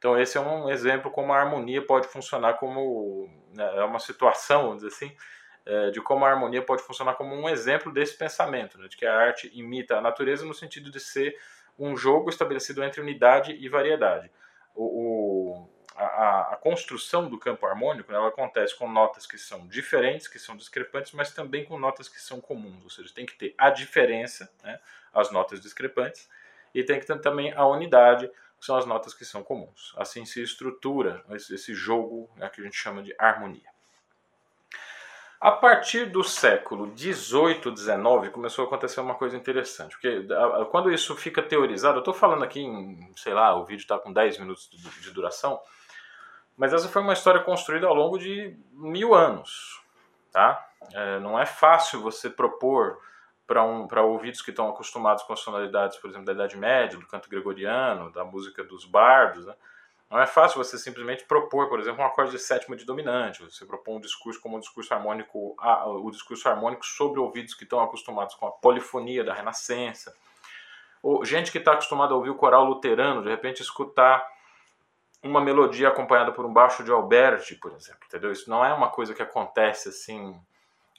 Então 0.01 0.19
esse 0.19 0.35
é 0.35 0.41
um 0.41 0.67
exemplo 0.67 1.11
como 1.11 1.31
a 1.31 1.37
harmonia 1.37 1.79
pode 1.79 2.07
funcionar 2.07 2.55
como 2.55 3.29
né, 3.53 3.77
é 3.77 3.83
uma 3.83 3.99
situação, 3.99 4.63
vamos 4.63 4.77
dizer 4.77 4.87
assim, 4.87 5.15
é, 5.63 5.91
de 5.91 6.01
como 6.01 6.25
a 6.25 6.29
harmonia 6.31 6.63
pode 6.63 6.81
funcionar 6.81 7.13
como 7.13 7.35
um 7.35 7.47
exemplo 7.47 7.93
desse 7.93 8.17
pensamento, 8.17 8.79
né, 8.79 8.87
de 8.87 8.97
que 8.97 9.05
a 9.05 9.15
arte 9.15 9.51
imita 9.53 9.97
a 9.97 10.01
natureza 10.01 10.43
no 10.43 10.55
sentido 10.55 10.89
de 10.89 10.99
ser 10.99 11.37
um 11.77 11.95
jogo 11.95 12.31
estabelecido 12.31 12.83
entre 12.83 12.99
unidade 12.99 13.51
e 13.53 13.69
variedade. 13.69 14.31
O, 14.73 14.85
o, 14.85 15.69
a, 15.95 16.53
a, 16.53 16.55
construção 16.55 17.29
do 17.29 17.37
campo 17.37 17.67
harmônico 17.67 18.11
ela 18.11 18.29
acontece 18.29 18.75
com 18.75 18.91
notas 18.91 19.27
que 19.27 19.37
são 19.37 19.67
diferentes, 19.67 20.27
que 20.27 20.39
são 20.39 20.57
discrepantes, 20.57 21.11
mas 21.11 21.31
também 21.31 21.63
com 21.63 21.77
notas 21.77 22.09
que 22.09 22.19
são 22.19 22.41
comuns. 22.41 22.83
Ou 22.83 22.89
seja, 22.89 23.13
tem 23.13 23.27
que 23.27 23.37
ter 23.37 23.53
a 23.55 23.69
diferença, 23.69 24.51
né, 24.63 24.79
as 25.13 25.31
notas 25.31 25.61
discrepantes, 25.61 26.27
e 26.73 26.83
tem 26.83 26.99
que 26.99 27.05
ter 27.05 27.21
também 27.21 27.53
a 27.53 27.67
unidade, 27.67 28.31
que 28.61 28.67
são 28.67 28.77
as 28.77 28.85
notas 28.85 29.15
que 29.15 29.25
são 29.25 29.41
comuns. 29.41 29.91
Assim 29.97 30.23
se 30.23 30.39
estrutura 30.39 31.25
esse, 31.31 31.73
jogo 31.73 32.29
né, 32.35 32.47
que 32.47 32.61
a 32.61 32.63
gente 32.63 32.77
chama 32.77 33.01
de 33.01 33.11
harmonia. 33.17 33.67
A 35.39 35.51
partir 35.51 36.05
do 36.05 36.23
século 36.23 36.91
18, 36.91 37.71
19, 37.71 38.29
começou 38.29 38.63
a 38.63 38.67
acontecer 38.67 39.01
uma 39.01 39.15
coisa 39.15 39.35
interessante. 39.35 39.93
Porque 39.93 40.27
quando 40.69 40.91
isso 40.91 41.15
fica 41.15 41.41
teorizado, 41.41 41.97
eu 41.97 42.01
estou 42.01 42.13
falando 42.13 42.43
aqui 42.43 42.61
em, 42.61 43.11
sei 43.15 43.33
lá, 43.33 43.55
o 43.55 43.65
vídeo 43.65 43.81
está 43.81 43.97
com 43.97 44.13
10 44.13 44.37
minutos 44.37 44.69
de 44.69 45.09
duração, 45.09 45.59
mas 46.55 46.71
essa 46.71 46.87
foi 46.87 47.01
uma 47.01 47.13
história 47.13 47.41
construída 47.41 47.87
ao 47.87 47.95
longo 47.95 48.19
de 48.19 48.55
mil 48.73 49.15
anos. 49.15 49.81
Tá? 50.31 50.69
É, 50.93 51.19
não 51.19 51.39
é 51.39 51.47
fácil 51.47 51.99
você 51.99 52.29
propor 52.29 52.99
para 53.47 53.63
um, 53.63 53.87
ouvidos 54.03 54.41
que 54.41 54.51
estão 54.51 54.69
acostumados 54.69 55.23
com 55.23 55.33
as 55.33 55.39
sonoridades, 55.39 55.97
por 55.97 56.09
exemplo, 56.09 56.25
da 56.25 56.33
Idade 56.33 56.57
Média, 56.57 56.97
do 56.97 57.05
canto 57.05 57.29
gregoriano, 57.29 58.11
da 58.11 58.23
música 58.23 58.63
dos 58.63 58.85
bardos, 58.85 59.45
né? 59.45 59.53
Não 60.09 60.19
é 60.19 60.27
fácil 60.27 60.61
você 60.61 60.77
simplesmente 60.77 61.23
propor, 61.23 61.69
por 61.69 61.79
exemplo, 61.79 62.01
um 62.01 62.05
acorde 62.05 62.31
de 62.31 62.39
sétima 62.39 62.75
de 62.75 62.83
dominante. 62.83 63.41
Você 63.43 63.65
propõe 63.65 63.95
um 63.95 64.01
discurso 64.01 64.41
como 64.41 64.57
um 64.57 64.59
discurso 64.59 64.93
harmônico, 64.93 65.55
o 65.57 66.11
discurso 66.11 66.49
harmônico 66.49 66.85
sobre 66.85 67.17
ouvidos 67.17 67.53
que 67.53 67.63
estão 67.63 67.79
acostumados 67.79 68.35
com 68.35 68.45
a 68.45 68.51
polifonia 68.51 69.23
da 69.23 69.33
Renascença. 69.33 70.13
Ou 71.01 71.23
gente 71.23 71.49
que 71.49 71.59
está 71.59 71.71
acostumada 71.71 72.13
a 72.13 72.17
ouvir 72.17 72.29
o 72.29 72.35
coral 72.35 72.65
luterano, 72.65 73.23
de 73.23 73.29
repente 73.29 73.61
escutar 73.61 74.29
uma 75.23 75.39
melodia 75.39 75.87
acompanhada 75.87 76.33
por 76.33 76.45
um 76.45 76.51
baixo 76.51 76.83
de 76.83 76.91
Alberti, 76.91 77.55
por 77.55 77.71
exemplo, 77.71 78.01
entendeu? 78.05 78.33
Isso 78.33 78.49
não 78.49 78.65
é 78.65 78.73
uma 78.73 78.89
coisa 78.89 79.13
que 79.13 79.21
acontece 79.21 79.87
assim 79.87 80.37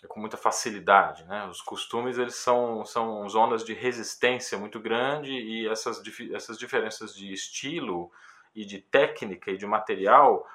com 0.08 0.20
muita 0.20 0.36
facilidade, 0.36 1.24
né? 1.24 1.46
Os 1.46 1.60
costumes 1.60 2.18
eles 2.18 2.34
são 2.34 2.84
são 2.84 3.28
zonas 3.28 3.64
de 3.64 3.72
resistência 3.72 4.58
muito 4.58 4.80
grande 4.80 5.32
e 5.32 5.68
essas 5.68 6.02
essas 6.32 6.58
diferenças 6.58 7.14
de 7.14 7.32
estilo 7.32 8.10
e 8.54 8.64
de 8.64 8.78
técnica 8.80 9.50
e 9.50 9.56
de 9.56 9.66
material 9.66 10.46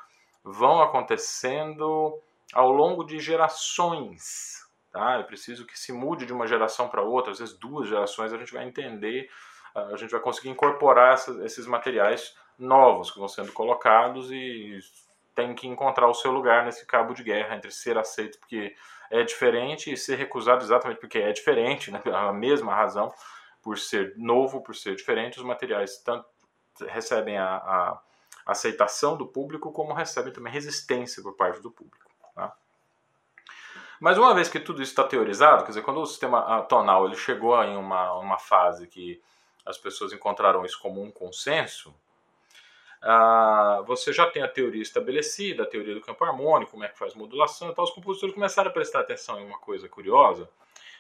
vão 0.44 0.82
acontecendo 0.82 2.20
ao 2.54 2.72
longo 2.72 3.04
de 3.04 3.20
gerações. 3.20 4.66
Tá? 4.92 5.20
É 5.20 5.24
preciso 5.24 5.66
que 5.66 5.78
se 5.78 5.92
mude 5.92 6.26
de 6.26 6.34
uma 6.34 6.48
geração 6.48 6.88
para 6.88 7.02
outra, 7.02 7.32
às 7.32 7.40
vezes 7.40 7.58
duas 7.58 7.88
gerações, 7.88 8.34
a 8.34 8.38
gente 8.38 8.54
vai 8.54 8.66
entender, 8.66 9.30
a 9.76 9.96
gente 9.98 10.12
vai 10.12 10.22
conseguir 10.22 10.50
incorporar 10.50 11.16
esses 11.44 11.68
materiais 11.68 12.36
novos 12.58 13.12
que 13.12 13.20
vão 13.20 13.28
sendo 13.28 13.52
colocados 13.52 14.32
e 14.32 14.80
tem 15.38 15.54
que 15.54 15.68
encontrar 15.68 16.08
o 16.08 16.16
seu 16.16 16.32
lugar 16.32 16.66
nesse 16.66 16.84
cabo 16.84 17.14
de 17.14 17.22
guerra 17.22 17.56
entre 17.56 17.70
ser 17.70 17.96
aceito 17.96 18.40
porque 18.40 18.76
é 19.08 19.22
diferente 19.22 19.94
e 19.94 19.96
ser 19.96 20.16
recusado 20.16 20.64
exatamente 20.64 21.00
porque 21.00 21.20
é 21.20 21.32
diferente, 21.32 21.92
né? 21.92 22.02
a 22.12 22.34
mesma 22.34 22.74
razão, 22.74 23.14
por 23.62 23.78
ser 23.78 24.16
novo, 24.18 24.62
por 24.62 24.76
ser 24.76 24.96
diferente, 24.96 25.38
os 25.38 25.46
materiais 25.46 26.00
tanto 26.00 26.26
recebem 26.88 27.38
a, 27.38 27.56
a 27.56 28.02
aceitação 28.48 29.16
do 29.16 29.28
público, 29.28 29.72
como 29.72 29.94
recebem 29.94 30.34
também 30.34 30.52
resistência 30.52 31.22
por 31.22 31.36
parte 31.36 31.62
do 31.62 31.70
público. 31.70 32.12
Tá? 32.34 32.52
Mas 34.00 34.18
uma 34.18 34.34
vez 34.34 34.50
que 34.50 34.60
tudo 34.60 34.82
isso 34.82 34.92
está 34.92 35.04
teorizado, 35.04 35.64
quer 35.64 35.70
dizer, 35.70 35.84
quando 35.84 36.02
o 36.02 36.06
sistema 36.08 36.64
tonal 36.64 37.06
ele 37.06 37.16
chegou 37.16 37.64
em 37.64 37.78
uma, 37.78 38.14
uma 38.14 38.40
fase 38.40 38.88
que 38.88 39.22
as 39.64 39.78
pessoas 39.78 40.12
encontraram 40.12 40.66
isso 40.66 40.80
como 40.80 41.00
um 41.00 41.12
consenso, 41.12 41.94
ah, 43.02 43.84
você 43.86 44.12
já 44.12 44.26
tem 44.26 44.42
a 44.42 44.48
teoria 44.48 44.82
estabelecida, 44.82 45.64
a 45.64 45.66
teoria 45.66 45.94
do 45.94 46.02
campo 46.02 46.24
harmônico, 46.24 46.72
como 46.72 46.84
é 46.84 46.88
que 46.88 46.98
faz 46.98 47.14
modulação, 47.14 47.70
então 47.70 47.84
os 47.84 47.92
compositores 47.92 48.34
começaram 48.34 48.70
a 48.70 48.74
prestar 48.74 49.02
atenção 49.02 49.40
em 49.40 49.46
uma 49.46 49.58
coisa 49.60 49.88
curiosa, 49.88 50.50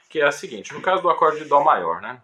que 0.09 0.21
é 0.21 0.25
a 0.25 0.31
seguinte, 0.31 0.73
no 0.73 0.81
caso 0.81 1.01
do 1.01 1.09
acorde 1.09 1.39
de 1.39 1.45
Dó 1.45 1.61
maior, 1.63 2.01
né? 2.01 2.21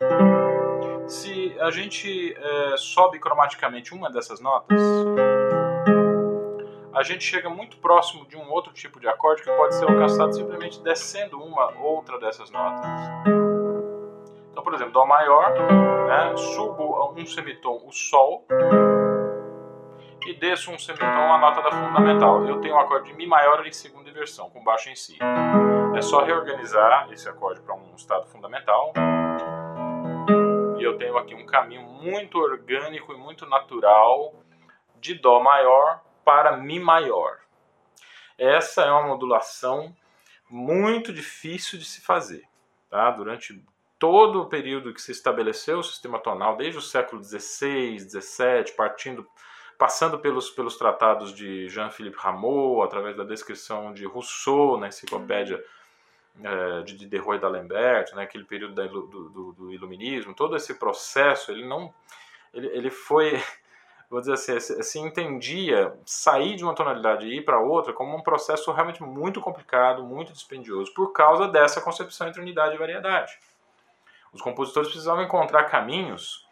Se 1.07 1.55
a 1.59 1.69
gente 1.69 2.33
é, 2.37 2.77
sobe 2.77 3.19
cromaticamente 3.19 3.93
uma 3.93 4.09
dessas 4.09 4.39
notas, 4.39 4.79
a 6.93 7.03
gente 7.03 7.23
chega 7.23 7.49
muito 7.49 7.77
próximo 7.77 8.25
de 8.27 8.37
um 8.37 8.49
outro 8.51 8.71
tipo 8.71 8.99
de 8.99 9.07
acorde 9.07 9.41
que 9.41 9.51
pode 9.51 9.75
ser 9.75 9.89
alcançado 9.89 10.33
simplesmente 10.33 10.79
descendo 10.81 11.41
uma 11.41 11.71
outra 11.81 12.19
dessas 12.19 12.49
notas. 12.51 12.85
Então, 14.51 14.63
por 14.63 14.73
exemplo, 14.73 14.93
Dó 14.93 15.05
maior, 15.05 15.51
né, 16.07 16.37
subo 16.37 17.11
um 17.17 17.25
semitom 17.25 17.81
o 17.85 17.91
Sol 17.91 18.45
e 20.25 20.33
desço 20.33 20.71
um 20.71 20.79
semitom 20.79 21.05
a 21.05 21.37
nota 21.37 21.61
da 21.61 21.71
fundamental. 21.71 22.45
Eu 22.47 22.61
tenho 22.61 22.75
o 22.75 22.77
um 22.77 22.79
acorde 22.81 23.11
de 23.11 23.17
Mi 23.17 23.27
maior 23.27 23.65
em 23.65 23.71
segunda 23.71 24.09
inversão, 24.09 24.49
com 24.49 24.63
baixo 24.63 24.89
em 24.89 24.95
Si. 24.95 25.17
É 25.95 26.01
só 26.01 26.23
reorganizar 26.23 27.11
esse 27.11 27.27
acorde 27.29 27.61
para 27.61 27.75
um 27.75 27.95
estado 27.95 28.25
fundamental 28.27 28.93
e 30.83 30.85
eu 30.85 30.97
tenho 30.97 31.17
aqui 31.17 31.33
um 31.33 31.45
caminho 31.45 31.81
muito 31.81 32.37
orgânico 32.37 33.13
e 33.13 33.17
muito 33.17 33.45
natural 33.45 34.33
de 34.99 35.13
Dó 35.13 35.41
maior 35.41 36.03
para 36.25 36.57
Mi 36.57 36.77
maior. 36.77 37.39
Essa 38.37 38.83
é 38.83 38.91
uma 38.91 39.07
modulação 39.07 39.95
muito 40.49 41.13
difícil 41.13 41.79
de 41.79 41.85
se 41.85 42.01
fazer. 42.01 42.43
Tá? 42.89 43.11
Durante 43.11 43.63
todo 43.97 44.41
o 44.41 44.49
período 44.49 44.93
que 44.93 45.01
se 45.01 45.13
estabeleceu 45.13 45.79
o 45.79 45.83
sistema 45.83 46.19
tonal, 46.19 46.57
desde 46.57 46.77
o 46.77 46.81
século 46.81 47.23
XVI, 47.23 47.99
XVII, 47.99 48.75
partindo, 48.75 49.25
passando 49.77 50.19
pelos, 50.19 50.49
pelos 50.49 50.77
tratados 50.77 51.33
de 51.33 51.67
Jean-Philippe 51.69 52.17
Rameau, 52.17 52.83
através 52.83 53.15
da 53.15 53.23
descrição 53.23 53.93
de 53.93 54.05
Rousseau 54.05 54.77
na 54.77 54.87
enciclopédia 54.87 55.63
é, 56.41 56.81
de 56.81 56.97
Diderot 56.97 57.35
e 57.35 57.39
d'Alembert, 57.39 58.13
né, 58.15 58.23
aquele 58.23 58.43
período 58.43 58.73
da, 58.73 58.87
do, 58.87 59.01
do, 59.07 59.51
do, 59.53 59.73
iluminismo, 59.73 60.33
todo 60.33 60.55
esse 60.55 60.73
processo, 60.75 61.51
ele 61.51 61.65
não, 61.65 61.93
ele, 62.53 62.67
ele 62.67 62.89
foi, 62.89 63.39
vou 64.09 64.19
dizer 64.19 64.33
assim, 64.33 64.59
se, 64.59 64.81
se 64.81 64.99
entendia 64.99 65.93
sair 66.05 66.55
de 66.55 66.63
uma 66.63 66.73
tonalidade 66.73 67.27
e 67.27 67.37
ir 67.37 67.45
para 67.45 67.59
outra 67.59 67.93
como 67.93 68.17
um 68.17 68.21
processo 68.21 68.71
realmente 68.71 69.03
muito 69.03 69.41
complicado, 69.41 70.03
muito 70.03 70.33
dispendioso, 70.33 70.93
por 70.93 71.11
causa 71.11 71.47
dessa 71.47 71.81
concepção 71.81 72.27
entre 72.27 72.41
unidade 72.41 72.75
e 72.75 72.79
variedade. 72.79 73.37
Os 74.31 74.41
compositores 74.41 74.89
precisavam 74.89 75.23
encontrar 75.23 75.65
caminhos 75.65 76.47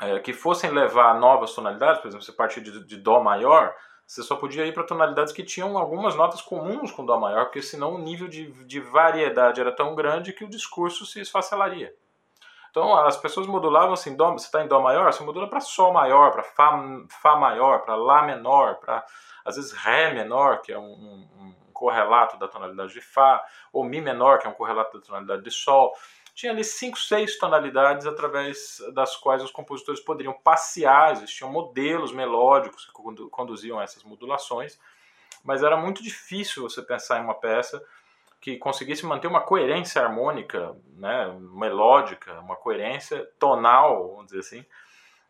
é, 0.00 0.18
que 0.20 0.32
fossem 0.32 0.70
levar 0.70 1.18
novas 1.18 1.54
tonalidades, 1.54 2.00
por 2.00 2.08
exemplo, 2.08 2.24
você 2.24 2.32
partir 2.32 2.60
de, 2.60 2.84
de 2.84 2.96
Dó 2.96 3.20
maior, 3.20 3.74
você 4.06 4.22
só 4.22 4.36
podia 4.36 4.64
ir 4.64 4.72
para 4.72 4.84
tonalidades 4.84 5.32
que 5.32 5.42
tinham 5.42 5.76
algumas 5.76 6.14
notas 6.14 6.40
comuns 6.40 6.90
com 6.90 7.04
Dó 7.04 7.18
maior, 7.18 7.44
porque 7.44 7.60
senão 7.60 7.94
o 7.94 7.98
nível 7.98 8.28
de, 8.28 8.50
de 8.64 8.80
variedade 8.80 9.60
era 9.60 9.70
tão 9.70 9.94
grande 9.94 10.32
que 10.32 10.44
o 10.44 10.48
discurso 10.48 11.04
se 11.04 11.20
esfacelaria. 11.20 11.94
Então 12.70 12.94
as 12.96 13.16
pessoas 13.16 13.46
modulavam 13.46 13.92
assim, 13.92 14.16
dó, 14.16 14.32
você 14.32 14.46
está 14.46 14.62
em 14.62 14.68
Dó 14.68 14.80
maior, 14.80 15.12
você 15.12 15.22
modula 15.22 15.48
para 15.48 15.60
Sol 15.60 15.92
maior, 15.92 16.30
para 16.30 16.42
Fá, 16.42 16.80
Fá 17.08 17.36
maior, 17.36 17.80
para 17.80 17.96
Lá 17.96 18.22
menor, 18.22 18.76
para 18.76 19.04
às 19.44 19.56
vezes 19.56 19.72
Ré 19.72 20.12
menor, 20.12 20.60
que 20.60 20.72
é 20.72 20.78
um, 20.78 20.82
um, 20.82 21.54
um 21.68 21.72
correlato 21.72 22.38
da 22.38 22.46
tonalidade 22.46 22.92
de 22.92 23.00
Fá, 23.00 23.42
ou 23.72 23.84
Mi 23.84 24.00
menor, 24.00 24.38
que 24.38 24.46
é 24.46 24.50
um 24.50 24.54
correlato 24.54 24.98
da 24.98 25.04
tonalidade 25.04 25.42
de 25.42 25.50
Sol 25.50 25.92
tinha 26.38 26.52
ali 26.52 26.62
cinco, 26.62 26.96
seis 26.96 27.36
tonalidades 27.36 28.06
através 28.06 28.80
das 28.94 29.16
quais 29.16 29.42
os 29.42 29.50
compositores 29.50 29.98
poderiam 30.00 30.32
passear, 30.32 31.10
existiam 31.10 31.50
modelos 31.50 32.12
melódicos 32.12 32.86
que 32.86 32.92
conduziam 33.28 33.82
essas 33.82 34.04
modulações, 34.04 34.78
mas 35.42 35.64
era 35.64 35.76
muito 35.76 36.00
difícil 36.00 36.62
você 36.62 36.80
pensar 36.80 37.18
em 37.18 37.24
uma 37.24 37.34
peça 37.34 37.84
que 38.40 38.56
conseguisse 38.56 39.04
manter 39.04 39.26
uma 39.26 39.40
coerência 39.40 40.00
harmônica, 40.00 40.76
né, 40.96 41.26
melódica, 41.40 42.38
uma 42.38 42.54
coerência 42.54 43.28
tonal, 43.36 44.10
vamos 44.10 44.26
dizer 44.26 44.38
assim, 44.38 44.64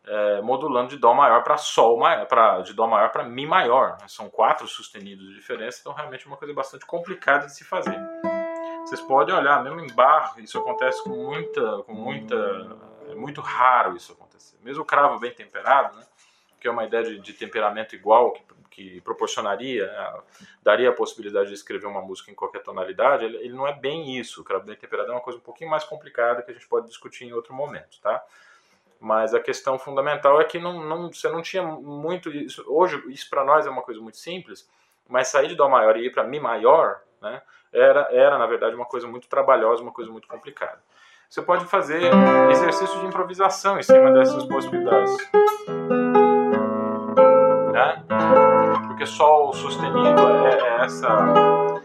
é, 0.05 0.41
modulando 0.43 0.89
de 0.89 0.97
dó 0.97 1.15
maior 1.15 1.43
para 1.43 1.57
sol 1.57 1.97
maior, 1.97 2.27
para 2.27 2.61
de 2.61 2.71
dó 2.71 2.85
maior 2.85 3.11
para 3.11 3.23
mi 3.23 3.47
maior. 3.47 3.97
São 4.07 4.29
quatro 4.29 4.67
sustenidos 4.67 5.27
de 5.29 5.33
diferença, 5.33 5.79
então 5.81 5.91
realmente 5.91 6.25
é 6.25 6.27
uma 6.27 6.37
coisa 6.37 6.53
bastante 6.53 6.85
complicada 6.85 7.47
de 7.47 7.55
se 7.55 7.63
fazer. 7.63 7.99
Vocês 8.89 9.01
podem 9.01 9.35
olhar, 9.35 9.63
mesmo 9.63 9.79
em 9.81 9.93
bar, 9.93 10.33
isso 10.39 10.57
acontece 10.57 11.03
com 11.03 11.11
muita, 11.11 11.83
com 11.83 11.93
muita, 11.93 12.35
é 13.07 13.13
muito 13.13 13.39
raro 13.39 13.95
isso 13.95 14.13
acontecer. 14.13 14.57
Mesmo 14.63 14.81
o 14.81 14.85
cravo 14.85 15.19
bem 15.19 15.31
temperado, 15.31 15.95
né, 15.95 16.03
que 16.59 16.67
é 16.67 16.71
uma 16.71 16.83
ideia 16.83 17.03
de, 17.03 17.19
de 17.19 17.33
temperamento 17.33 17.95
igual 17.95 18.31
que, 18.31 18.43
que 18.71 19.01
proporcionaria, 19.01 19.85
né, 19.85 20.21
daria 20.63 20.89
a 20.89 20.91
possibilidade 20.91 21.49
de 21.49 21.53
escrever 21.53 21.85
uma 21.85 22.01
música 22.01 22.31
em 22.31 22.33
qualquer 22.33 22.63
tonalidade, 22.63 23.25
ele, 23.25 23.37
ele, 23.37 23.53
não 23.53 23.67
é 23.67 23.73
bem 23.73 24.17
isso. 24.17 24.41
O 24.41 24.43
cravo 24.43 24.65
bem 24.65 24.75
temperado 24.75 25.11
é 25.11 25.13
uma 25.13 25.21
coisa 25.21 25.37
um 25.37 25.43
pouquinho 25.43 25.69
mais 25.69 25.83
complicada 25.83 26.41
que 26.41 26.49
a 26.49 26.53
gente 26.55 26.67
pode 26.67 26.87
discutir 26.87 27.25
em 27.25 27.33
outro 27.33 27.53
momento, 27.53 28.01
tá? 28.01 28.25
Mas 28.99 29.35
a 29.35 29.39
questão 29.39 29.77
fundamental 29.77 30.41
é 30.41 30.45
que 30.45 30.57
não, 30.57 30.83
não, 30.83 31.13
você 31.13 31.29
não 31.29 31.43
tinha 31.43 31.61
muito 31.61 32.31
isso. 32.31 32.65
Hoje, 32.67 32.99
isso 33.09 33.29
para 33.29 33.45
nós 33.45 33.67
é 33.67 33.69
uma 33.69 33.83
coisa 33.83 34.01
muito 34.01 34.17
simples, 34.17 34.67
mas 35.07 35.27
sair 35.27 35.47
de 35.47 35.53
Dó 35.53 35.69
maior 35.69 35.95
e 35.95 36.07
ir 36.07 36.11
para 36.11 36.23
Mi 36.23 36.39
maior, 36.39 37.03
né? 37.21 37.41
era, 37.71 38.07
era, 38.11 38.37
na 38.37 38.45
verdade, 38.45 38.75
uma 38.75 38.85
coisa 38.85 39.07
muito 39.07 39.27
trabalhosa, 39.27 39.81
uma 39.81 39.91
coisa 39.91 40.11
muito 40.11 40.27
complicada. 40.27 40.79
Você 41.29 41.41
pode 41.41 41.65
fazer 41.65 42.11
exercício 42.49 42.99
de 42.99 43.05
improvisação 43.05 43.77
em 43.77 43.83
cima 43.83 44.11
dessas 44.11 44.43
possibilidades. 44.45 45.15
né? 47.71 48.03
Porque 48.87 49.05
Sol 49.05 49.53
sustenido 49.53 50.27
é, 50.45 50.57
é 50.57 50.85
essa 50.85 51.79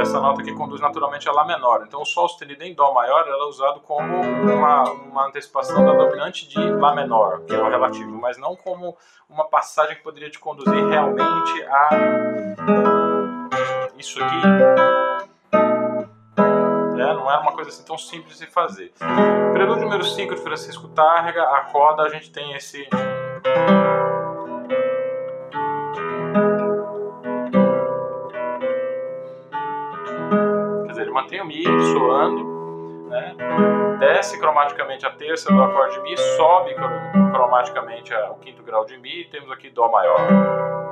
essa 0.00 0.20
nota 0.20 0.42
que 0.42 0.52
conduz 0.52 0.80
naturalmente 0.82 1.28
a 1.28 1.32
Lá 1.32 1.46
menor. 1.46 1.82
Então 1.86 2.02
o 2.02 2.04
Sol 2.04 2.28
sustenido 2.28 2.62
em 2.62 2.74
Dó 2.74 2.92
maior 2.92 3.26
é 3.26 3.34
usado 3.46 3.80
como 3.80 4.20
uma, 4.20 4.84
uma 4.92 5.26
antecipação 5.26 5.84
da 5.84 5.92
dominante 5.94 6.46
de 6.46 6.60
Lá 6.74 6.94
menor, 6.94 7.40
que 7.40 7.54
é 7.54 7.58
o 7.58 7.68
relativo, 7.68 8.12
mas 8.20 8.38
não 8.38 8.54
como 8.54 8.96
uma 9.28 9.48
passagem 9.48 9.96
que 9.96 10.02
poderia 10.02 10.30
te 10.30 10.38
conduzir 10.38 10.86
realmente 10.86 11.64
a 11.64 13.03
isso 14.04 14.22
aqui. 14.22 14.36
É, 17.00 17.14
não 17.14 17.30
é 17.30 17.38
uma 17.38 17.52
coisa 17.52 17.70
assim 17.70 17.84
tão 17.84 17.98
simples 17.98 18.38
de 18.38 18.46
fazer. 18.46 18.92
Prelúdio 19.52 19.84
número 19.84 20.04
5 20.04 20.34
de 20.34 20.42
Francisco 20.42 20.88
Tárrega, 20.88 21.42
a 21.42 21.62
coda 21.62 22.02
a 22.02 22.08
gente 22.08 22.30
tem 22.30 22.54
esse 22.54 22.86
mantém 31.12 31.40
o 31.40 31.44
Mi 31.44 31.62
soando, 31.62 33.08
né? 33.08 33.36
desce 34.00 34.36
cromaticamente 34.38 35.06
a 35.06 35.10
terça 35.10 35.48
do 35.52 35.62
acorde 35.62 36.00
Mi, 36.00 36.16
sobe 36.36 36.74
cromaticamente 37.32 38.12
o 38.12 38.34
quinto 38.34 38.64
grau 38.64 38.84
de 38.84 38.98
Mi 38.98 39.20
e 39.20 39.24
temos 39.26 39.50
aqui 39.52 39.70
Dó 39.70 39.88
maior. 39.88 40.83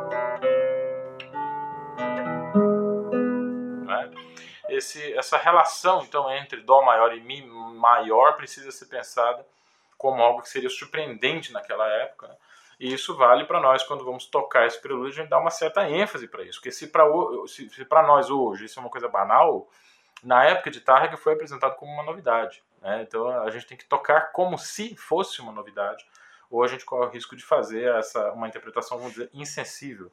Esse, 4.73 5.13
essa 5.15 5.37
relação 5.37 6.03
então 6.03 6.31
entre 6.31 6.61
Dó 6.63 6.83
maior 6.83 7.15
e 7.15 7.21
Mi 7.21 7.43
maior 7.43 8.37
precisa 8.37 8.71
ser 8.71 8.87
pensada 8.87 9.45
como 9.99 10.23
algo 10.23 10.43
que 10.43 10.49
seria 10.49 10.71
surpreendente 10.71 11.53
naquela 11.53 11.87
época. 11.87 12.29
Né? 12.29 12.37
E 12.81 12.93
isso 12.93 13.17
vale 13.17 13.45
para 13.45 13.61
nós 13.61 13.83
quando 13.85 14.05
vamos 14.05 14.27
tocar 14.27 14.67
esse 14.67 14.81
prelúdio, 14.81 15.13
a 15.13 15.23
gente 15.23 15.29
dá 15.29 15.39
uma 15.39 15.51
certa 15.51 15.89
ênfase 15.89 16.27
para 16.27 16.43
isso. 16.43 16.59
Porque 16.59 16.73
se 16.73 16.89
para 16.89 18.03
nós 18.03 18.31
hoje 18.31 18.65
isso 18.65 18.81
é 18.81 18.83
uma 18.83 18.91
coisa 18.91 19.09
banal, 19.09 19.69
na 20.23 20.45
época 20.45 20.71
de 20.71 20.81
Tarrega 20.81 21.17
foi 21.17 21.35
apresentado 21.35 21.77
como 21.77 21.93
uma 21.93 22.03
novidade. 22.03 22.63
Né? 22.81 23.03
Então 23.03 23.29
a 23.29 23.51
gente 23.51 23.67
tem 23.67 23.77
que 23.77 23.85
tocar 23.85 24.33
como 24.33 24.59
se 24.59 24.97
fosse 24.97 25.41
uma 25.41 25.53
novidade, 25.53 26.05
ou 26.51 26.65
a 26.65 26.67
gente 26.67 26.85
corre 26.85 27.07
o 27.07 27.11
risco 27.11 27.37
de 27.37 27.45
fazer 27.45 27.95
essa, 27.95 28.33
uma 28.33 28.49
interpretação, 28.49 28.99
vamos 28.99 29.13
dizer, 29.13 29.31
insensível 29.33 30.11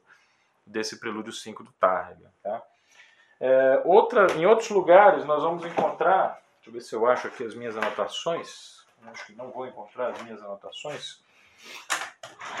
desse 0.64 1.00
prelúdio 1.00 1.32
5 1.32 1.64
do 1.64 1.72
Tarrega. 1.72 2.32
Tá? 2.42 2.62
É, 3.40 3.82
outra, 3.84 4.26
em 4.34 4.44
outros 4.44 4.68
lugares 4.68 5.24
nós 5.24 5.42
vamos 5.42 5.64
encontrar, 5.64 6.40
deixa 6.56 6.68
eu 6.68 6.72
ver 6.72 6.80
se 6.80 6.94
eu 6.94 7.06
acho 7.06 7.26
aqui 7.26 7.44
as 7.44 7.54
minhas 7.54 7.76
anotações, 7.76 8.84
acho 9.06 9.26
que 9.26 9.32
não 9.32 9.50
vou 9.50 9.66
encontrar 9.66 10.08
as 10.08 10.22
minhas 10.22 10.42
anotações, 10.42 11.22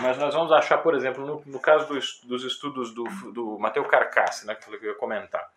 mas 0.00 0.16
nós 0.16 0.34
vamos 0.34 0.50
achar, 0.52 0.78
por 0.78 0.94
exemplo, 0.94 1.26
no, 1.26 1.42
no 1.44 1.60
caso 1.60 1.86
dos, 1.86 2.20
dos 2.24 2.44
estudos 2.44 2.94
do, 2.94 3.04
do 3.32 3.58
Mateu 3.58 3.84
Carcassi, 3.84 4.46
né, 4.46 4.54
que 4.54 4.72
eu 4.72 4.82
ia 4.82 4.94
comentar, 4.94 5.50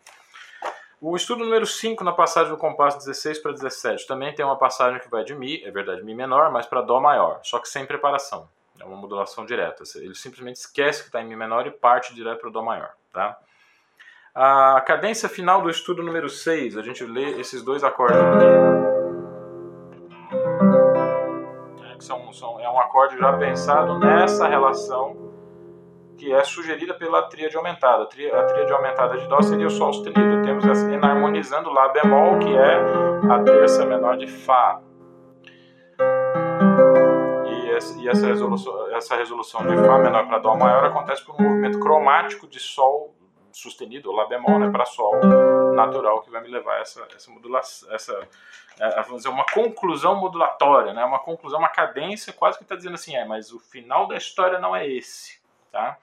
o 1.06 1.16
estudo 1.16 1.44
número 1.44 1.66
5, 1.66 2.02
na 2.02 2.12
passagem 2.12 2.50
do 2.50 2.56
compasso 2.56 2.96
16 2.98 3.38
para 3.40 3.52
17, 3.52 4.06
também 4.06 4.34
tem 4.34 4.42
uma 4.42 4.56
passagem 4.56 4.98
que 5.00 5.10
vai 5.10 5.22
de 5.22 5.34
Mi, 5.34 5.62
é 5.62 5.70
verdade, 5.70 6.02
Mi 6.02 6.14
menor, 6.14 6.50
mas 6.50 6.64
para 6.64 6.80
Dó 6.80 6.98
maior, 6.98 7.40
só 7.42 7.58
que 7.58 7.68
sem 7.68 7.84
preparação. 7.84 8.48
É 8.80 8.84
uma 8.84 8.96
modulação 8.96 9.44
direta. 9.44 9.84
Ele 9.96 10.14
simplesmente 10.14 10.56
esquece 10.56 11.02
que 11.02 11.08
está 11.08 11.20
em 11.20 11.26
Mi 11.26 11.36
menor 11.36 11.66
e 11.66 11.70
parte 11.70 12.14
direto 12.14 12.40
para 12.40 12.50
Dó 12.50 12.62
maior. 12.62 12.94
Tá? 13.12 13.38
A 14.36 14.80
cadência 14.80 15.28
final 15.28 15.62
do 15.62 15.70
estudo 15.70 16.02
número 16.02 16.28
6, 16.28 16.76
a 16.76 16.82
gente 16.82 17.04
lê 17.04 17.38
esses 17.38 17.62
dois 17.62 17.84
acordes 17.84 18.18
aqui. 18.18 18.44
É, 21.84 22.64
é 22.64 22.68
um 22.68 22.80
acorde 22.80 23.16
já 23.16 23.32
pensado 23.38 23.96
nessa 23.96 24.48
relação 24.48 25.32
que 26.18 26.32
é 26.32 26.42
sugerida 26.42 26.94
pela 26.94 27.22
tríade 27.28 27.56
aumentada. 27.56 28.02
A 28.02 28.06
tríade 28.06 28.72
aumentada 28.72 29.16
de 29.18 29.28
Dó 29.28 29.40
seria 29.40 29.68
o 29.68 29.70
Sol 29.70 29.92
sustenido. 29.92 30.42
Temos 30.42 30.66
essa 30.66 30.90
enarmonizando 30.90 31.70
Lá 31.70 31.90
bemol, 31.90 32.40
que 32.40 32.56
é 32.56 32.80
a 33.30 33.40
terça 33.44 33.86
menor 33.86 34.16
de 34.16 34.26
Fá. 34.26 34.80
E 37.96 38.08
essa 38.08 38.26
resolução, 38.26 38.96
essa 38.96 39.14
resolução 39.14 39.64
de 39.64 39.76
Fá 39.76 39.96
menor 39.98 40.26
para 40.26 40.38
Dó 40.40 40.56
maior 40.56 40.84
acontece 40.86 41.24
por 41.24 41.36
um 41.40 41.44
movimento 41.44 41.78
cromático 41.78 42.48
de 42.48 42.58
Sol 42.58 43.14
sustenido, 43.56 44.12
Lá 44.12 44.26
bemol, 44.26 44.58
né, 44.58 44.70
para 44.70 44.84
Sol 44.84 45.14
natural, 45.74 46.22
que 46.22 46.30
vai 46.30 46.40
me 46.40 46.48
levar 46.48 46.76
a 46.76 46.80
essa, 46.80 47.06
essa 47.14 47.30
modulação, 47.30 47.92
essa, 47.92 48.28
é, 48.78 49.02
vamos 49.02 49.18
dizer, 49.18 49.28
uma 49.28 49.44
conclusão 49.44 50.14
modulatória, 50.16 50.92
né, 50.92 51.04
uma 51.04 51.18
conclusão, 51.18 51.58
uma 51.58 51.68
cadência, 51.68 52.32
quase 52.32 52.58
que 52.58 52.64
está 52.64 52.76
dizendo 52.76 52.94
assim, 52.94 53.16
é, 53.16 53.24
mas 53.24 53.52
o 53.52 53.58
final 53.58 54.06
da 54.06 54.16
história 54.16 54.58
não 54.58 54.74
é 54.74 54.86
esse. 54.88 55.40
Tá? 55.70 55.98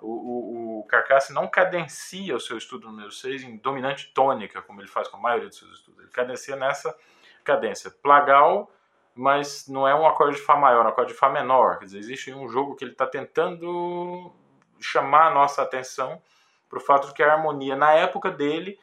O, 0.00 0.06
o, 0.06 0.78
o 0.80 0.84
Carcasse 0.84 1.32
não 1.32 1.48
cadencia 1.48 2.36
o 2.36 2.40
seu 2.40 2.56
estudo 2.56 2.88
número 2.88 3.10
6 3.10 3.42
em 3.42 3.56
dominante 3.56 4.12
tônica, 4.14 4.62
como 4.62 4.80
ele 4.80 4.88
faz 4.88 5.08
com 5.08 5.16
a 5.16 5.20
maioria 5.20 5.48
dos 5.48 5.58
seus 5.58 5.72
estudos. 5.72 6.00
Ele 6.00 6.10
cadencia 6.10 6.54
nessa 6.54 6.96
cadência 7.42 7.90
plagal, 7.90 8.70
mas 9.14 9.66
não 9.66 9.88
é 9.88 9.94
um 9.94 10.06
acorde 10.06 10.36
de 10.36 10.42
Fá 10.42 10.56
maior, 10.56 10.84
é 10.84 10.86
um 10.86 10.90
acorde 10.90 11.12
de 11.12 11.18
Fá 11.18 11.28
menor. 11.28 11.78
Quer 11.78 11.86
dizer, 11.86 11.98
existe 11.98 12.32
um 12.32 12.48
jogo 12.48 12.76
que 12.76 12.84
ele 12.84 12.92
está 12.92 13.06
tentando 13.06 14.32
chamar 14.78 15.26
a 15.26 15.30
nossa 15.34 15.62
atenção 15.62 16.22
para 16.68 16.78
o 16.78 16.82
fato 16.82 17.08
de 17.08 17.14
que 17.14 17.22
a 17.22 17.32
harmonia, 17.32 17.76
na 17.76 17.92
época 17.92 18.30
dele, 18.30 18.78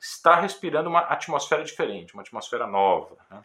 está 0.00 0.36
respirando 0.36 0.88
uma 0.88 1.00
atmosfera 1.00 1.64
diferente, 1.64 2.14
uma 2.14 2.22
atmosfera 2.22 2.66
nova. 2.66 3.16
Né? 3.30 3.42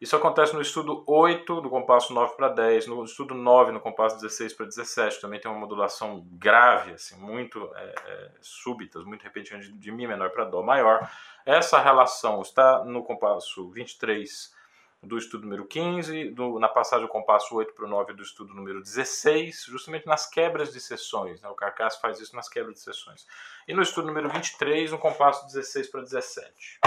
Isso 0.00 0.14
acontece 0.14 0.54
no 0.54 0.60
estudo 0.60 1.02
8 1.06 1.60
do 1.60 1.68
compasso 1.68 2.14
9 2.14 2.36
para 2.36 2.48
10, 2.48 2.86
no 2.86 3.04
estudo 3.04 3.34
9 3.34 3.72
no 3.72 3.80
compasso 3.80 4.16
16 4.16 4.52
para 4.52 4.66
17, 4.66 5.20
também 5.20 5.40
tem 5.40 5.50
uma 5.50 5.58
modulação 5.58 6.24
grave, 6.32 6.92
assim, 6.92 7.16
muito 7.16 7.68
é, 7.74 7.94
é, 8.06 8.30
súbitas, 8.40 9.04
muito 9.04 9.22
repentina 9.22 9.58
de, 9.58 9.72
de 9.72 9.90
Mi 9.90 10.06
menor 10.06 10.30
para 10.30 10.44
Dó 10.44 10.62
maior. 10.62 11.10
Essa 11.44 11.80
relação 11.80 12.42
está 12.42 12.84
no 12.84 13.02
compasso 13.02 13.70
23 13.70 14.56
do 15.02 15.16
estudo 15.16 15.44
número 15.44 15.64
15, 15.64 16.30
do, 16.30 16.58
na 16.58 16.68
passagem 16.68 17.06
do 17.06 17.10
compasso 17.10 17.54
8 17.54 17.72
para 17.72 17.84
o 17.84 17.88
9 17.88 18.12
do 18.14 18.22
estudo 18.22 18.52
número 18.52 18.82
16, 18.82 19.66
justamente 19.68 20.06
nas 20.06 20.28
quebras 20.28 20.72
de 20.72 20.80
sessões. 20.80 21.40
Né? 21.40 21.48
O 21.48 21.54
Carcass 21.54 21.96
faz 21.96 22.20
isso 22.20 22.34
nas 22.34 22.48
quebras 22.48 22.74
de 22.74 22.80
sessões. 22.80 23.26
E 23.66 23.72
no 23.72 23.82
estudo 23.82 24.08
número 24.08 24.28
23, 24.28 24.90
no 24.90 24.98
compasso 24.98 25.46
16 25.46 25.88
para 25.88 26.00
17. 26.02 26.80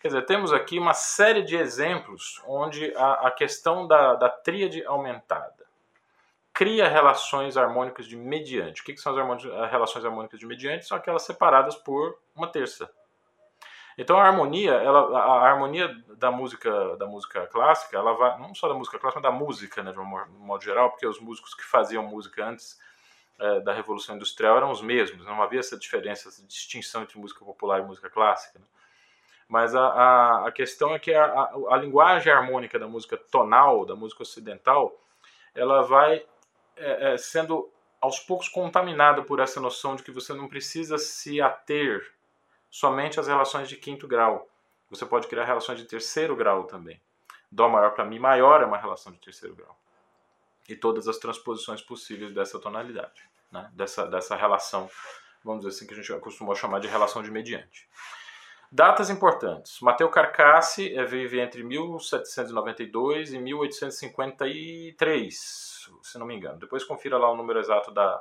Quer 0.00 0.08
dizer, 0.08 0.26
temos 0.26 0.52
aqui 0.52 0.78
uma 0.78 0.92
série 0.94 1.42
de 1.42 1.56
exemplos 1.56 2.42
onde 2.46 2.94
a, 2.96 3.28
a 3.28 3.30
questão 3.30 3.86
da, 3.86 4.14
da 4.14 4.28
tríade 4.28 4.84
aumentada 4.84 5.64
cria 6.52 6.88
relações 6.88 7.56
harmônicas 7.56 8.06
de 8.06 8.16
mediante. 8.16 8.82
O 8.82 8.84
que, 8.84 8.94
que 8.94 9.00
são 9.00 9.16
as, 9.16 9.44
as 9.44 9.70
relações 9.70 10.04
harmônicas 10.04 10.38
de 10.38 10.46
mediante? 10.46 10.86
São 10.86 10.96
aquelas 10.96 11.22
separadas 11.22 11.74
por 11.74 12.18
uma 12.34 12.46
terça. 12.46 12.88
Então 13.96 14.18
a 14.18 14.24
harmonia, 14.24 14.72
ela, 14.72 15.18
a 15.18 15.48
harmonia 15.48 15.88
da 16.16 16.30
música, 16.30 16.96
da 16.96 17.06
música 17.06 17.46
clássica, 17.46 17.96
ela 17.96 18.12
vai 18.14 18.38
não 18.38 18.54
só 18.54 18.68
da 18.68 18.74
música 18.74 18.98
clássica, 18.98 19.20
mas 19.20 19.32
da 19.32 19.38
música, 19.38 19.82
né, 19.82 19.92
de 19.92 19.98
um 19.98 20.04
modo 20.04 20.64
geral, 20.64 20.90
porque 20.90 21.06
os 21.06 21.20
músicos 21.20 21.54
que 21.54 21.64
faziam 21.64 22.02
música 22.02 22.44
antes 22.44 22.78
é, 23.38 23.60
da 23.60 23.72
Revolução 23.72 24.16
Industrial 24.16 24.56
eram 24.56 24.70
os 24.70 24.80
mesmos, 24.80 25.26
não 25.26 25.42
havia 25.42 25.60
essa 25.60 25.76
diferença, 25.76 26.28
essa 26.28 26.44
distinção 26.46 27.02
entre 27.02 27.18
música 27.18 27.44
popular 27.44 27.80
e 27.80 27.84
música 27.84 28.10
clássica. 28.10 28.58
Né? 28.58 28.64
Mas 29.48 29.74
a, 29.74 29.86
a, 29.86 30.48
a 30.48 30.52
questão 30.52 30.94
é 30.94 30.98
que 30.98 31.12
a, 31.12 31.24
a, 31.24 31.52
a, 31.70 31.76
linguagem 31.76 32.32
harmônica 32.32 32.78
da 32.78 32.88
música 32.88 33.16
tonal, 33.16 33.84
da 33.84 33.94
música 33.94 34.22
ocidental, 34.22 34.98
ela 35.54 35.82
vai 35.82 36.24
é, 36.76 37.12
é, 37.12 37.16
sendo 37.16 37.70
aos 38.00 38.18
poucos 38.18 38.48
contaminada 38.48 39.22
por 39.22 39.40
essa 39.40 39.60
noção 39.60 39.96
de 39.96 40.02
que 40.02 40.10
você 40.10 40.32
não 40.32 40.48
precisa 40.48 40.98
se 40.98 41.40
ater 41.40 42.13
somente 42.74 43.20
às 43.20 43.28
relações 43.28 43.68
de 43.68 43.76
quinto 43.76 44.08
grau. 44.08 44.48
Você 44.90 45.06
pode 45.06 45.28
criar 45.28 45.44
relações 45.44 45.78
de 45.78 45.84
terceiro 45.84 46.34
grau 46.34 46.64
também. 46.64 47.00
Dó 47.48 47.68
maior 47.68 47.94
para 47.94 48.04
Mi 48.04 48.18
maior 48.18 48.62
é 48.62 48.64
uma 48.64 48.76
relação 48.76 49.12
de 49.12 49.20
terceiro 49.20 49.54
grau. 49.54 49.78
E 50.68 50.74
todas 50.74 51.06
as 51.06 51.18
transposições 51.18 51.80
possíveis 51.80 52.34
dessa 52.34 52.58
tonalidade, 52.58 53.22
né? 53.52 53.70
dessa, 53.74 54.08
dessa 54.08 54.34
relação, 54.34 54.90
vamos 55.44 55.64
dizer 55.64 55.76
assim, 55.76 55.86
que 55.86 55.94
a 55.94 55.96
gente 55.96 56.12
costumou 56.18 56.56
chamar 56.56 56.80
de 56.80 56.88
relação 56.88 57.22
de 57.22 57.30
mediante. 57.30 57.88
Datas 58.72 59.08
importantes. 59.08 59.78
Mateu 59.80 60.08
Carcassi 60.08 61.00
vive 61.04 61.38
entre 61.38 61.62
1792 61.62 63.34
e 63.34 63.38
1853, 63.38 65.90
se 66.02 66.18
não 66.18 66.26
me 66.26 66.34
engano. 66.34 66.58
Depois 66.58 66.82
confira 66.82 67.18
lá 67.18 67.30
o 67.30 67.36
número 67.36 67.60
exato 67.60 67.92
da, 67.92 68.20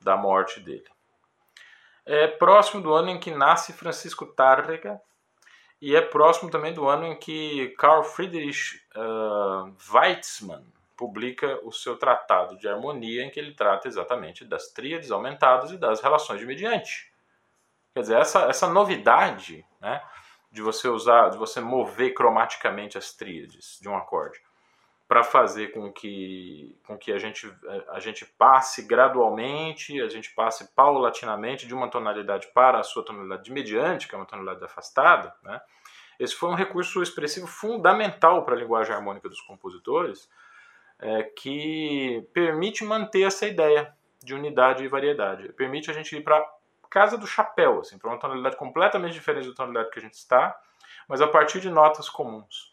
da 0.00 0.16
morte 0.16 0.58
dele. 0.58 0.88
É 2.12 2.26
próximo 2.26 2.82
do 2.82 2.92
ano 2.92 3.08
em 3.08 3.20
que 3.20 3.30
nasce 3.30 3.72
Francisco 3.72 4.26
Tárrega 4.26 5.00
e 5.80 5.94
é 5.94 6.00
próximo 6.00 6.50
também 6.50 6.74
do 6.74 6.88
ano 6.88 7.06
em 7.06 7.16
que 7.16 7.68
Carl 7.78 8.02
Friedrich 8.02 8.82
uh, 8.96 9.72
Weizmann 9.88 10.66
publica 10.96 11.60
o 11.62 11.70
seu 11.70 11.96
tratado 11.96 12.58
de 12.58 12.66
harmonia 12.66 13.22
em 13.22 13.30
que 13.30 13.38
ele 13.38 13.54
trata 13.54 13.86
exatamente 13.86 14.44
das 14.44 14.72
tríades 14.72 15.12
aumentadas 15.12 15.70
e 15.70 15.78
das 15.78 16.00
relações 16.00 16.40
de 16.40 16.46
mediante. 16.46 17.12
Quer 17.94 18.00
dizer, 18.00 18.18
essa, 18.18 18.40
essa 18.46 18.66
novidade 18.66 19.64
né, 19.80 20.02
de 20.50 20.62
você 20.62 20.88
usar, 20.88 21.28
de 21.28 21.38
você 21.38 21.60
mover 21.60 22.12
cromaticamente 22.12 22.98
as 22.98 23.12
tríades 23.12 23.78
de 23.80 23.88
um 23.88 23.96
acorde, 23.96 24.42
para 25.10 25.24
fazer 25.24 25.72
com 25.72 25.92
que, 25.92 26.78
com 26.86 26.96
que 26.96 27.10
a, 27.10 27.18
gente, 27.18 27.52
a 27.88 27.98
gente 27.98 28.24
passe 28.24 28.86
gradualmente, 28.86 30.00
a 30.00 30.06
gente 30.06 30.32
passe 30.32 30.72
paulatinamente 30.72 31.66
de 31.66 31.74
uma 31.74 31.90
tonalidade 31.90 32.46
para 32.54 32.78
a 32.78 32.84
sua 32.84 33.04
tonalidade 33.04 33.42
de 33.42 33.50
mediante, 33.50 34.06
que 34.06 34.14
é 34.14 34.18
uma 34.18 34.24
tonalidade 34.24 34.64
afastada. 34.64 35.34
Né? 35.42 35.60
Esse 36.16 36.36
foi 36.36 36.48
um 36.48 36.54
recurso 36.54 37.02
expressivo 37.02 37.48
fundamental 37.48 38.44
para 38.44 38.54
a 38.54 38.58
linguagem 38.58 38.94
harmônica 38.94 39.28
dos 39.28 39.40
compositores, 39.40 40.30
é, 41.00 41.24
que 41.24 42.24
permite 42.32 42.84
manter 42.84 43.22
essa 43.22 43.48
ideia 43.48 43.92
de 44.22 44.32
unidade 44.32 44.84
e 44.84 44.88
variedade. 44.88 45.52
Permite 45.54 45.90
a 45.90 45.92
gente 45.92 46.14
ir 46.14 46.22
para 46.22 46.40
casa 46.88 47.18
do 47.18 47.26
chapéu, 47.26 47.80
assim, 47.80 47.98
para 47.98 48.10
uma 48.10 48.18
tonalidade 48.20 48.56
completamente 48.56 49.14
diferente 49.14 49.48
da 49.48 49.54
tonalidade 49.56 49.90
que 49.90 49.98
a 49.98 50.02
gente 50.02 50.14
está, 50.14 50.56
mas 51.08 51.20
a 51.20 51.26
partir 51.26 51.58
de 51.58 51.68
notas 51.68 52.08
comuns. 52.08 52.69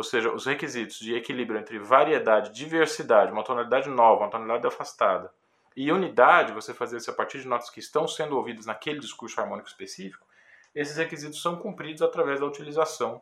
Ou 0.00 0.04
seja, 0.04 0.32
os 0.32 0.46
requisitos 0.46 0.98
de 0.98 1.14
equilíbrio 1.14 1.60
entre 1.60 1.78
variedade, 1.78 2.54
diversidade, 2.54 3.30
uma 3.30 3.44
tonalidade 3.44 3.86
nova, 3.90 4.22
uma 4.22 4.30
tonalidade 4.30 4.66
afastada, 4.66 5.30
e 5.76 5.92
unidade, 5.92 6.54
você 6.54 6.72
fazer 6.72 6.96
isso 6.96 7.10
a 7.10 7.12
partir 7.12 7.42
de 7.42 7.46
notas 7.46 7.68
que 7.68 7.80
estão 7.80 8.08
sendo 8.08 8.34
ouvidas 8.34 8.64
naquele 8.64 8.98
discurso 8.98 9.38
harmônico 9.38 9.68
específico, 9.68 10.26
esses 10.74 10.96
requisitos 10.96 11.42
são 11.42 11.56
cumpridos 11.56 12.00
através 12.00 12.40
da 12.40 12.46
utilização 12.46 13.20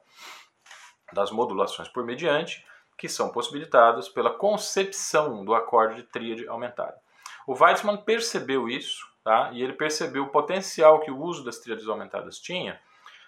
das 1.13 1.33
modulações 1.33 1.89
por 1.89 2.05
mediante, 2.05 2.65
que 2.97 3.09
são 3.09 3.33
possibilitadas 3.33 4.09
pela 4.09 4.31
concepção 4.31 5.45
do 5.45 5.57
acorde 5.57 5.97
de 5.97 6.03
tríade 6.05 6.47
aumentada. 6.47 6.97
O 7.45 7.61
Weizmann 7.61 7.97
percebeu 8.05 8.69
isso, 8.69 9.05
tá? 9.25 9.51
e 9.53 9.65
ele 9.65 9.73
percebeu 9.73 10.23
o 10.23 10.31
potencial 10.31 11.01
que 11.01 11.11
o 11.11 11.19
uso 11.19 11.45
das 11.45 11.59
tríades 11.59 11.89
aumentadas 11.89 12.39
tinha 12.39 12.81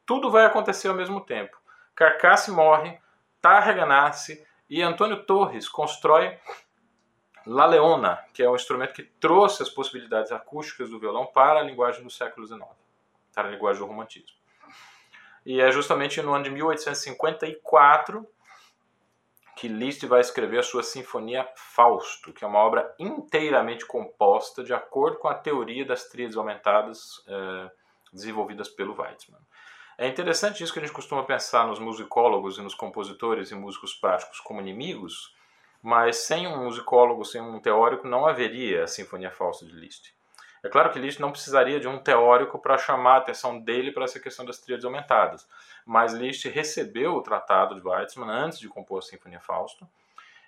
tudo 0.05 0.31
vai 0.31 0.45
acontecer 0.45 0.87
ao 0.87 0.95
mesmo 0.95 1.19
tempo. 1.19 1.64
Carcasse 1.95 2.51
morre, 2.51 2.99
Tarrega 3.41 3.85
nasce 3.85 4.45
e 4.69 4.81
Antônio 4.81 5.23
Torres 5.23 5.69
constrói 5.69 6.37
La 7.45 7.65
Leona, 7.65 8.23
que 8.33 8.43
é 8.43 8.49
um 8.49 8.55
instrumento 8.55 8.93
que 8.93 9.03
trouxe 9.03 9.63
as 9.63 9.69
possibilidades 9.69 10.31
acústicas 10.31 10.89
do 10.89 10.99
violão 10.99 11.25
para 11.27 11.59
a 11.59 11.63
linguagem 11.63 12.03
do 12.03 12.09
século 12.09 12.45
XIX, 12.45 12.65
para 13.33 13.47
a 13.47 13.51
linguagem 13.51 13.81
do 13.81 13.87
romantismo. 13.87 14.35
E 15.45 15.61
é 15.61 15.71
justamente 15.71 16.21
no 16.21 16.33
ano 16.33 16.43
de 16.43 16.49
1854 16.49 18.27
que 19.55 19.69
Liszt 19.69 20.05
vai 20.05 20.19
escrever 20.19 20.59
a 20.59 20.63
sua 20.63 20.83
Sinfonia 20.83 21.47
Fausto, 21.55 22.33
que 22.33 22.43
é 22.43 22.47
uma 22.47 22.59
obra 22.59 22.93
inteiramente 22.99 23.85
composta 23.85 24.63
de 24.63 24.73
acordo 24.73 25.17
com 25.17 25.29
a 25.29 25.33
teoria 25.33 25.85
das 25.85 26.09
tríades 26.09 26.35
aumentadas 26.35 27.23
eh, 27.25 27.71
desenvolvidas 28.11 28.67
pelo 28.67 28.99
Weizmann. 28.99 29.39
É 29.97 30.07
interessante 30.07 30.61
isso 30.61 30.73
que 30.73 30.79
a 30.79 30.81
gente 30.81 30.93
costuma 30.93 31.23
pensar 31.23 31.65
nos 31.65 31.79
musicólogos 31.79 32.57
e 32.57 32.61
nos 32.61 32.75
compositores 32.75 33.51
e 33.51 33.55
músicos 33.55 33.93
práticos 33.93 34.41
como 34.41 34.59
inimigos, 34.59 35.33
mas 35.81 36.17
sem 36.17 36.47
um 36.47 36.65
musicólogo, 36.65 37.23
sem 37.23 37.39
um 37.39 37.59
teórico, 37.59 38.07
não 38.07 38.27
haveria 38.27 38.83
a 38.83 38.87
Sinfonia 38.87 39.31
Falsa 39.31 39.65
de 39.65 39.73
Liszt. 39.73 40.13
É 40.61 40.67
claro 40.67 40.91
que 40.91 40.99
Liszt 40.99 41.21
não 41.21 41.31
precisaria 41.31 41.79
de 41.79 41.87
um 41.87 41.99
teórico 41.99 42.59
para 42.59 42.77
chamar 42.77 43.13
a 43.13 43.17
atenção 43.17 43.59
dele 43.59 43.91
para 43.91 44.03
essa 44.03 44.19
questão 44.19 44.43
das 44.43 44.57
tríades 44.57 44.83
aumentadas, 44.83 45.47
mas 45.85 46.11
Liszt 46.11 46.49
recebeu 46.49 47.13
o 47.13 47.21
tratado 47.21 47.75
de 47.75 47.87
Weizmann 47.87 48.29
antes 48.29 48.59
de 48.59 48.67
compor 48.67 48.99
a 48.99 49.01
Sinfonia 49.01 49.39
Fausto 49.39 49.87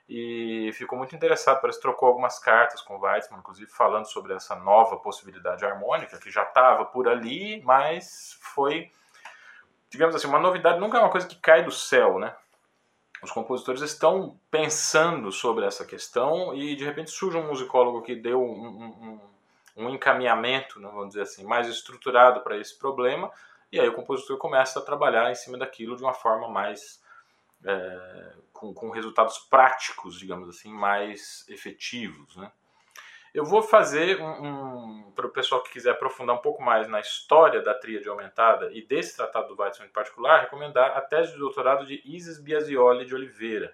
e 0.09 0.71
ficou 0.73 0.97
muito 0.97 1.15
interessado, 1.15 1.61
parece 1.61 1.79
que 1.79 1.83
trocou 1.83 2.07
algumas 2.07 2.39
cartas 2.39 2.81
com 2.81 2.99
Weizmann, 2.99 3.39
inclusive 3.39 3.69
falando 3.69 4.05
sobre 4.05 4.33
essa 4.33 4.55
nova 4.55 4.97
possibilidade 4.97 5.63
harmônica 5.65 6.17
que 6.17 6.31
já 6.31 6.43
estava 6.43 6.83
por 6.85 7.07
ali, 7.07 7.61
mas 7.63 8.37
foi 8.41 8.91
digamos 9.89 10.15
assim, 10.15 10.27
uma 10.27 10.39
novidade 10.39 10.79
nunca 10.79 10.97
é 10.97 11.01
uma 11.01 11.09
coisa 11.09 11.27
que 11.27 11.35
cai 11.35 11.63
do 11.63 11.71
céu, 11.71 12.19
né? 12.19 12.35
Os 13.21 13.31
compositores 13.31 13.81
estão 13.81 14.39
pensando 14.51 15.31
sobre 15.31 15.65
essa 15.65 15.85
questão 15.85 16.53
e 16.53 16.75
de 16.75 16.85
repente 16.85 17.09
surge 17.09 17.37
um 17.37 17.47
musicólogo 17.47 18.03
que 18.03 18.15
deu 18.15 18.41
um, 18.41 19.19
um, 19.75 19.85
um 19.85 19.89
encaminhamento, 19.89 20.79
né, 20.79 20.87
vamos 20.87 21.09
dizer 21.09 21.23
assim, 21.23 21.43
mais 21.43 21.67
estruturado 21.67 22.41
para 22.41 22.57
esse 22.57 22.77
problema 22.77 23.31
e 23.71 23.79
aí 23.79 23.87
o 23.87 23.93
compositor 23.93 24.37
começa 24.37 24.79
a 24.79 24.81
trabalhar 24.81 25.31
em 25.31 25.35
cima 25.35 25.57
daquilo 25.57 25.95
de 25.95 26.03
uma 26.03 26.13
forma 26.13 26.47
mais 26.47 27.01
é, 27.65 28.33
com, 28.53 28.73
com 28.73 28.89
resultados 28.89 29.37
práticos, 29.39 30.17
digamos 30.19 30.47
assim, 30.49 30.71
mais 30.71 31.45
efetivos, 31.49 32.35
né? 32.37 32.51
Eu 33.33 33.45
vou 33.45 33.61
fazer 33.61 34.21
um, 34.21 35.05
um 35.05 35.11
para 35.17 35.25
o 35.25 35.31
pessoal 35.31 35.63
que 35.63 35.71
quiser 35.71 35.91
aprofundar 35.91 36.35
um 36.35 36.41
pouco 36.41 36.61
mais 36.61 36.87
na 36.87 36.99
história 36.99 37.61
da 37.61 37.73
tríade 37.73 38.07
aumentada 38.07 38.71
e 38.71 38.85
desse 38.85 39.17
tratado 39.17 39.47
do 39.47 39.59
Weizmann 39.59 39.89
em 39.89 39.91
particular, 39.91 40.41
recomendar 40.41 40.95
a 40.95 41.01
tese 41.01 41.33
de 41.33 41.39
doutorado 41.39 41.85
de 41.85 42.01
Isis 42.05 42.39
Biasioli 42.39 43.03
de 43.03 43.15
Oliveira, 43.15 43.73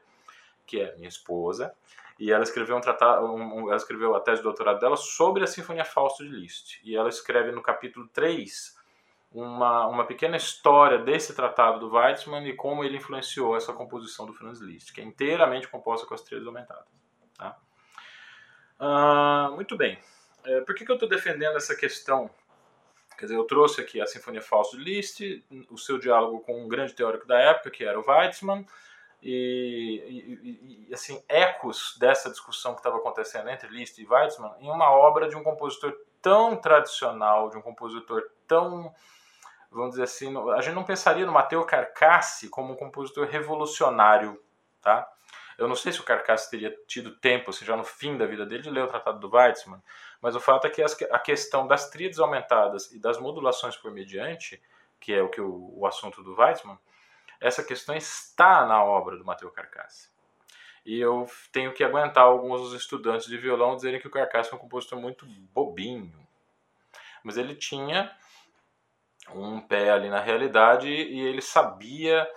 que 0.66 0.80
é 0.80 0.96
minha 0.96 1.10
esposa, 1.10 1.76
e 2.18 2.32
ela 2.32 2.44
escreveu 2.44 2.78
um 2.78 2.82
tratado, 2.82 3.26
um, 3.26 3.68
ela 3.68 3.76
escreveu 3.76 4.16
a 4.16 4.22
tese 4.22 4.38
de 4.38 4.44
doutorado 4.44 4.80
dela 4.80 4.96
sobre 4.96 5.44
a 5.44 5.48
Sinfonia 5.48 5.84
Fausto 5.84 6.24
de 6.24 6.30
Liszt, 6.30 6.80
e 6.84 6.96
ela 6.96 7.10
escreve 7.10 7.52
no 7.52 7.62
capítulo 7.62 8.08
3 8.08 8.82
uma, 9.34 9.88
uma 9.88 10.06
pequena 10.06 10.38
história 10.38 11.00
desse 11.00 11.36
tratado 11.36 11.80
do 11.80 11.94
Weizmann 11.94 12.48
e 12.48 12.54
como 12.54 12.84
ele 12.84 12.98
influenciou 12.98 13.58
essa 13.58 13.74
composição 13.74 14.26
do 14.26 14.34
Franz 14.34 14.60
Liszt, 14.62 14.94
que 14.94 15.02
é 15.02 15.04
inteiramente 15.04 15.68
composta 15.68 16.08
com 16.08 16.14
as 16.14 16.22
tríades 16.22 16.48
aumentadas. 16.48 17.03
Ah, 18.86 19.50
muito 19.56 19.78
bem. 19.78 19.98
É, 20.46 20.60
por 20.60 20.76
que, 20.76 20.84
que 20.84 20.92
eu 20.92 20.96
estou 20.96 21.08
defendendo 21.08 21.56
essa 21.56 21.74
questão? 21.74 22.30
Quer 23.18 23.28
dizer, 23.28 23.38
eu 23.38 23.46
trouxe 23.46 23.80
aqui 23.80 24.02
a 24.02 24.06
Sinfonia 24.06 24.42
Falso 24.42 24.78
de 24.78 24.84
Liszt, 24.84 25.22
o 25.70 25.78
seu 25.78 25.98
diálogo 25.98 26.42
com 26.42 26.66
um 26.66 26.68
grande 26.68 26.94
teórico 26.94 27.26
da 27.26 27.40
época, 27.40 27.72
que 27.72 27.86
era 27.86 27.98
o 27.98 28.04
Weizmann, 28.06 28.68
e, 29.22 30.04
e, 30.06 30.88
e 30.90 30.94
assim, 30.94 31.24
ecos 31.30 31.96
dessa 31.98 32.30
discussão 32.30 32.74
que 32.74 32.82
estava 32.82 32.98
acontecendo 32.98 33.50
entre 33.50 33.70
Liszt 33.70 33.98
e 34.00 34.06
Weizmann 34.06 34.54
em 34.60 34.70
uma 34.70 34.92
obra 34.92 35.30
de 35.30 35.38
um 35.38 35.44
compositor 35.44 35.96
tão 36.22 36.58
tradicional, 36.58 37.50
de 37.50 37.56
um 37.58 37.62
compositor 37.62 38.22
tão, 38.46 38.94
vamos 39.72 39.92
dizer 39.92 40.04
assim, 40.04 40.34
a 40.52 40.60
gente 40.60 40.76
não 40.76 40.84
pensaria 40.84 41.26
no 41.26 41.32
Matteo 41.32 41.64
Carcassi 41.64 42.50
como 42.50 42.74
um 42.74 42.76
compositor 42.76 43.28
revolucionário, 43.28 44.44
tá? 44.82 45.10
Eu 45.58 45.68
não 45.68 45.76
sei 45.76 45.92
se 45.92 46.00
o 46.00 46.04
Carcass 46.04 46.50
teria 46.50 46.76
tido 46.88 47.16
tempo, 47.18 47.50
assim, 47.50 47.66
já 47.66 47.76
no 47.76 47.84
fim 47.84 48.18
da 48.18 48.26
vida 48.26 48.46
dele, 48.46 48.64
de 48.64 48.70
ler 48.70 48.84
o 48.84 48.88
Tratado 48.88 49.20
do 49.20 49.34
Weizmann, 49.36 49.82
mas 50.22 50.36
o 50.36 50.40
fato 50.40 50.68
é 50.68 50.70
que 50.70 50.82
a 50.82 51.20
questão 51.20 51.68
das 51.68 51.90
tríades 51.90 52.20
aumentadas 52.20 52.92
e 52.92 53.00
das 53.00 53.20
modulações 53.20 53.76
por 53.76 53.92
mediante, 53.92 54.62
que 55.00 55.14
é 55.14 55.22
o 55.22 55.30
que 55.30 55.42
o, 55.42 55.74
o 55.78 55.86
assunto 55.86 56.24
do 56.24 56.36
Weizmann, 56.36 56.78
essa 57.40 57.64
questão 57.64 57.96
está 57.96 58.66
na 58.66 58.84
obra 58.84 59.18
do 59.18 59.26
Matteo 59.26 59.52
Carcass. 59.52 60.12
E 60.86 61.00
eu 61.00 61.28
tenho 61.52 61.74
que 61.74 61.84
aguentar 61.84 62.24
alguns 62.24 62.62
dos 62.62 62.74
estudantes 62.74 63.28
de 63.28 63.38
violão 63.38 63.76
dizerem 63.76 64.00
que 64.00 64.08
o 64.08 64.12
Carcass 64.12 64.52
é 64.52 64.56
um 64.56 64.60
compositor 64.60 65.00
muito 65.00 65.26
bobinho. 65.26 66.28
Mas 67.24 67.38
ele 67.38 67.56
tinha 67.56 68.14
um 69.34 69.62
pé 69.62 69.90
ali 69.92 70.10
na 70.10 70.20
realidade 70.20 70.90
e 70.90 71.20
ele 71.22 71.42
sabia 71.42 72.30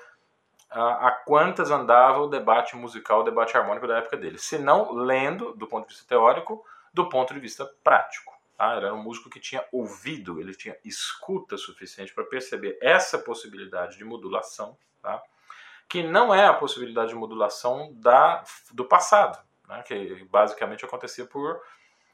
a, 0.70 1.08
a 1.08 1.10
quantas 1.10 1.70
andava 1.70 2.20
o 2.20 2.28
debate 2.28 2.76
musical, 2.76 3.20
o 3.20 3.24
debate 3.24 3.56
harmônico 3.56 3.86
da 3.86 3.98
época 3.98 4.16
dele. 4.16 4.38
Se 4.38 4.58
não 4.58 4.92
lendo, 4.92 5.54
do 5.54 5.66
ponto 5.66 5.88
de 5.88 5.94
vista 5.94 6.08
teórico, 6.08 6.64
do 6.92 7.08
ponto 7.08 7.34
de 7.34 7.40
vista 7.40 7.64
prático. 7.84 8.34
Tá? 8.56 8.74
Era 8.74 8.94
um 8.94 9.02
músico 9.02 9.28
que 9.28 9.38
tinha 9.38 9.64
ouvido, 9.70 10.40
ele 10.40 10.54
tinha 10.54 10.76
escuta 10.84 11.56
suficiente 11.56 12.14
para 12.14 12.24
perceber 12.24 12.78
essa 12.80 13.18
possibilidade 13.18 13.98
de 13.98 14.04
modulação, 14.04 14.76
tá? 15.02 15.22
que 15.88 16.02
não 16.02 16.34
é 16.34 16.46
a 16.46 16.54
possibilidade 16.54 17.10
de 17.10 17.14
modulação 17.14 17.92
da, 17.94 18.42
do 18.72 18.84
passado, 18.84 19.38
né? 19.68 19.82
que 19.82 20.24
basicamente 20.30 20.84
acontecia 20.84 21.26
por 21.26 21.60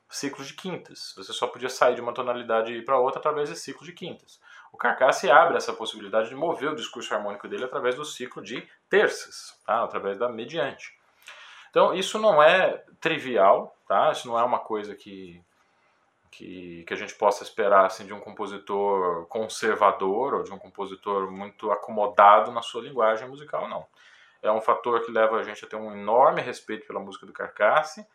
ciclos 0.09 0.49
de 0.49 0.55
quintas. 0.55 1.15
Você 1.17 1.33
só 1.33 1.47
podia 1.47 1.71
sair 1.71 1.95
de 1.95 2.01
uma 2.01 2.13
tonalidade 2.13 2.83
para 2.83 2.99
outra 2.99 3.19
através 3.19 3.49
de 3.49 3.57
ciclos 3.57 3.87
de 3.87 3.93
quintas. 3.93 4.41
O 4.73 4.79
Carcasse 4.79 5.31
abre 5.31 5.59
essa 5.59 5.75
possibilidade 5.75 6.31
de 6.31 6.35
mover 6.35 6.71
o 6.71 6.75
discurso 6.75 7.15
harmônico 7.15 7.47
dele 7.47 7.65
através 7.65 7.95
do 7.95 8.07
ciclo 8.07 8.43
de 8.43 8.67
terças, 8.89 9.55
tá? 9.67 9.85
através 9.85 10.17
da 10.19 10.31
mediante. 10.31 10.99
Então, 11.69 11.95
isso 11.95 12.19
não 12.19 12.43
é 12.43 12.83
trivial, 12.99 13.77
tá? 13.87 14.11
isso 14.11 14.27
não 14.27 14.39
é 14.39 14.43
uma 14.43 14.59
coisa 14.59 14.95
que, 14.95 15.43
que, 16.31 16.85
que 16.87 16.95
a 16.95 16.97
gente 16.97 17.15
possa 17.15 17.43
esperar 17.43 17.85
assim, 17.85 18.07
de 18.07 18.15
um 18.15 18.21
compositor 18.21 19.27
conservador 19.27 20.35
ou 20.35 20.43
de 20.43 20.53
um 20.53 20.59
compositor 20.59 21.31
muito 21.31 21.71
acomodado 21.71 22.51
na 22.51 22.63
sua 22.63 22.83
linguagem 22.83 23.29
musical, 23.29 23.69
não. 23.69 23.87
é 24.43 24.51
um 24.51 24.61
fator 24.61 25.05
que 25.05 25.13
leva 25.13 25.37
a 25.37 25.43
gente 25.43 25.65
a 25.65 25.69
ter 25.69 25.77
um 25.77 25.93
enorme 25.93 26.41
respeito 26.41 26.87
pela 26.87 26.99
música 26.99 27.27
do 27.27 27.33
Carcasse. 27.33 28.07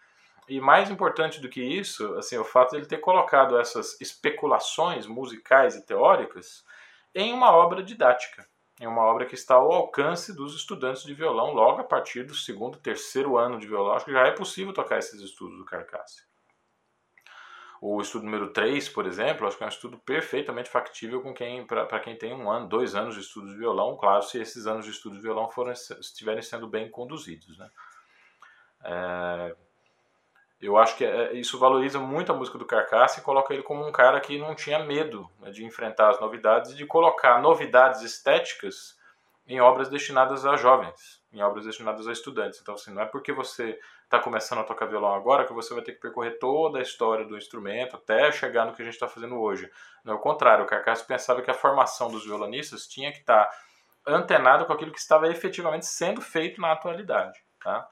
E 0.48 0.62
mais 0.62 0.90
importante 0.90 1.42
do 1.42 1.50
que 1.50 1.62
isso, 1.62 2.14
assim, 2.16 2.38
o 2.38 2.46
fato 2.46 2.72
de 2.72 2.78
ele 2.78 2.86
ter 2.86 3.00
colocado 3.00 3.60
essas 3.60 4.00
especulações 4.00 5.06
musicais 5.06 5.76
e 5.76 5.86
teóricas 5.86 6.64
em 7.14 7.34
uma 7.34 7.52
obra 7.52 7.84
didática, 7.84 8.48
em 8.80 8.88
uma 8.88 9.02
obra 9.02 9.26
que 9.26 9.36
está 9.36 9.56
ao 9.56 9.72
alcance 9.72 10.34
dos 10.34 10.56
estudantes 10.56 11.04
de 11.04 11.14
violão 11.14 11.54
logo 11.54 11.82
a 11.82 11.84
partir 11.84 12.24
do 12.24 12.34
segundo, 12.34 12.78
terceiro 12.78 13.38
ano 13.38 13.60
de 13.60 13.68
violão. 13.68 13.94
Acho 13.94 14.06
que 14.06 14.12
já 14.12 14.26
é 14.26 14.32
possível 14.32 14.74
tocar 14.74 15.00
esses 15.00 15.20
estudos 15.20 15.58
do 15.58 15.66
Carcasse. 15.66 16.26
O 17.82 18.02
estudo 18.02 18.26
número 18.26 18.52
3, 18.52 18.90
por 18.90 19.06
exemplo, 19.06 19.46
acho 19.46 19.58
que 19.58 19.64
é 19.64 19.68
um 19.68 19.70
estudo 19.70 19.98
perfeitamente 20.00 20.70
factível 20.70 21.22
com 21.22 21.34
quem 21.34 21.66
para 21.66 22.00
quem 22.00 22.18
tem 22.18 22.34
um 22.34 22.50
ano, 22.50 22.68
dois 22.68 22.96
anos 22.96 23.16
de 23.16 23.22
estudo 23.22 23.52
de 23.52 23.58
violão, 23.58 23.96
claro, 23.98 24.24
se 24.24 24.40
esses 24.40 24.66
anos 24.66 24.86
de 24.86 24.92
estudo 24.92 25.16
de 25.16 25.22
violão 25.22 25.50
forem, 25.52 25.74
estiverem 25.74 26.42
sendo 26.42 26.68
bem 26.68 26.90
conduzidos. 26.90 27.58
Né? 27.58 27.70
É, 28.84 29.56
eu 30.60 30.78
acho 30.78 30.98
que 30.98 31.06
é, 31.06 31.34
isso 31.34 31.60
valoriza 31.60 32.00
muito 32.00 32.32
a 32.32 32.36
música 32.36 32.58
do 32.58 32.65
Carcaça 32.65 33.20
e 33.20 33.24
coloca 33.24 33.54
ele 33.54 33.62
como 33.62 33.88
um 33.88 33.91
cara 33.91 34.20
que 34.20 34.39
não 34.39 34.56
tinha 34.56 34.80
medo 34.80 35.30
né, 35.39 35.52
de 35.52 35.63
enfrentar 35.63 36.10
as 36.10 36.20
novidades 36.20 36.72
e 36.72 36.76
de 36.76 36.86
colocar 36.86 37.41
novidades 37.41 38.02
estéticas 38.02 38.98
em 39.48 39.62
obras 39.62 39.88
destinadas 39.88 40.46
a 40.46 40.58
jovens, 40.58 41.24
em 41.32 41.41
obras 41.41 41.65
destinadas 41.65 42.08
a 42.08 42.12
estudantes. 42.12 42.60
Então, 42.60 42.74
assim, 42.74 42.91
não 42.91 43.04
é 43.04 43.06
porque 43.06 43.32
você 43.32 43.80
está 44.04 44.20
começando 44.20 44.60
a 44.60 44.63
tocar 44.63 44.88
violão 44.88 45.13
agora 45.13 45.46
que 45.46 45.54
você 45.54 45.74
vai 45.74 45.84
ter 45.84 45.93
que 45.93 46.02
percorrer 46.02 46.38
toda 46.39 46.80
a 46.80 46.82
história 46.82 47.26
do 47.26 47.38
instrumento 47.38 47.96
até 47.96 48.32
chegar 48.32 48.65
no 48.65 48.74
que 48.74 48.82
a 48.82 48.86
gente 48.86 48.96
está 48.96 49.08
fazendo 49.08 49.39
hoje. 49.39 49.70
Não, 50.04 50.13
ao 50.13 50.20
contrário, 50.20 50.65
o 50.65 50.67
Carcasso 50.67 51.06
pensava 51.06 51.41
que 51.41 51.52
a 51.52 51.54
formação 51.54 52.10
dos 52.10 52.26
violonistas 52.26 52.88
tinha 52.88 53.12
que 53.12 53.20
estar 53.20 53.46
tá 53.46 53.56
antenada 54.06 54.65
com 54.65 54.74
aquilo 54.74 54.91
que 54.91 55.00
estava 55.00 55.30
efetivamente 55.30 55.86
sendo 55.86 56.20
feito 56.20 56.60
na 56.60 56.72
atualidade. 56.72 57.39
Tá? 57.63 57.88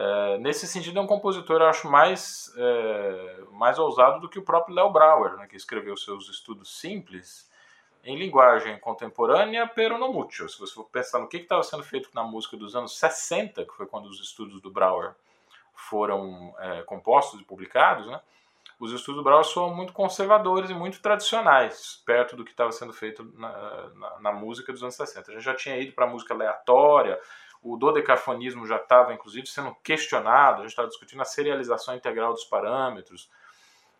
É, 0.00 0.38
nesse 0.38 0.68
sentido, 0.68 1.00
é 1.00 1.02
um 1.02 1.08
compositor, 1.08 1.60
eu 1.60 1.66
acho, 1.66 1.90
mais, 1.90 2.54
é, 2.56 3.40
mais 3.50 3.80
ousado 3.80 4.20
do 4.20 4.28
que 4.28 4.38
o 4.38 4.44
próprio 4.44 4.72
Léo 4.72 4.92
Brauer, 4.92 5.36
né, 5.36 5.48
que 5.48 5.56
escreveu 5.56 5.96
seus 5.96 6.28
estudos 6.28 6.78
simples 6.78 7.50
em 8.04 8.16
linguagem 8.16 8.78
contemporânea, 8.78 9.66
pero 9.66 9.98
no 9.98 10.12
mucho. 10.12 10.48
Se 10.48 10.56
você 10.56 10.72
for 10.72 10.84
pensar 10.84 11.18
no 11.18 11.26
que 11.26 11.38
estava 11.38 11.64
sendo 11.64 11.82
feito 11.82 12.10
na 12.14 12.22
música 12.22 12.56
dos 12.56 12.76
anos 12.76 12.96
60, 12.96 13.64
que 13.64 13.74
foi 13.74 13.86
quando 13.86 14.06
os 14.06 14.20
estudos 14.20 14.60
do 14.60 14.70
Brauer 14.70 15.16
foram 15.74 16.54
é, 16.60 16.82
compostos 16.82 17.40
e 17.40 17.44
publicados, 17.44 18.06
né, 18.06 18.20
os 18.78 18.92
estudos 18.92 19.16
do 19.16 19.24
Brauer 19.24 19.44
são 19.44 19.74
muito 19.74 19.92
conservadores 19.92 20.70
e 20.70 20.74
muito 20.74 21.02
tradicionais, 21.02 22.00
perto 22.06 22.36
do 22.36 22.44
que 22.44 22.52
estava 22.52 22.70
sendo 22.70 22.92
feito 22.92 23.24
na, 23.36 23.88
na, 23.96 24.20
na 24.20 24.32
música 24.32 24.72
dos 24.72 24.80
anos 24.80 24.94
60. 24.94 25.28
A 25.28 25.34
gente 25.34 25.42
já 25.42 25.56
tinha 25.56 25.76
ido 25.76 25.92
para 25.92 26.04
a 26.04 26.08
música 26.08 26.32
aleatória, 26.32 27.20
o 27.62 27.76
dodecafonismo 27.76 28.66
já 28.66 28.76
estava, 28.76 29.12
inclusive, 29.12 29.46
sendo 29.46 29.74
questionado, 29.82 30.58
a 30.58 30.62
gente 30.62 30.70
estava 30.70 30.88
discutindo 30.88 31.22
a 31.22 31.24
serialização 31.24 31.94
integral 31.94 32.32
dos 32.32 32.44
parâmetros, 32.44 33.30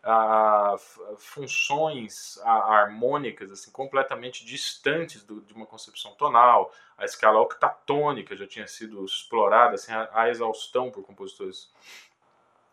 a, 0.03 0.75
funções 1.17 2.39
a, 2.43 2.51
harmônicas 2.75 3.51
assim 3.51 3.71
completamente 3.71 4.45
distantes 4.45 5.23
do, 5.23 5.41
de 5.41 5.53
uma 5.53 5.65
concepção 5.65 6.13
tonal, 6.15 6.73
a 6.97 7.05
escala 7.05 7.39
octatônica 7.39 8.35
já 8.35 8.47
tinha 8.47 8.67
sido 8.67 9.03
explorada 9.03 9.75
assim, 9.75 9.91
a, 9.91 10.09
a 10.13 10.29
exaustão 10.29 10.89
por 10.89 11.03
compositores 11.03 11.71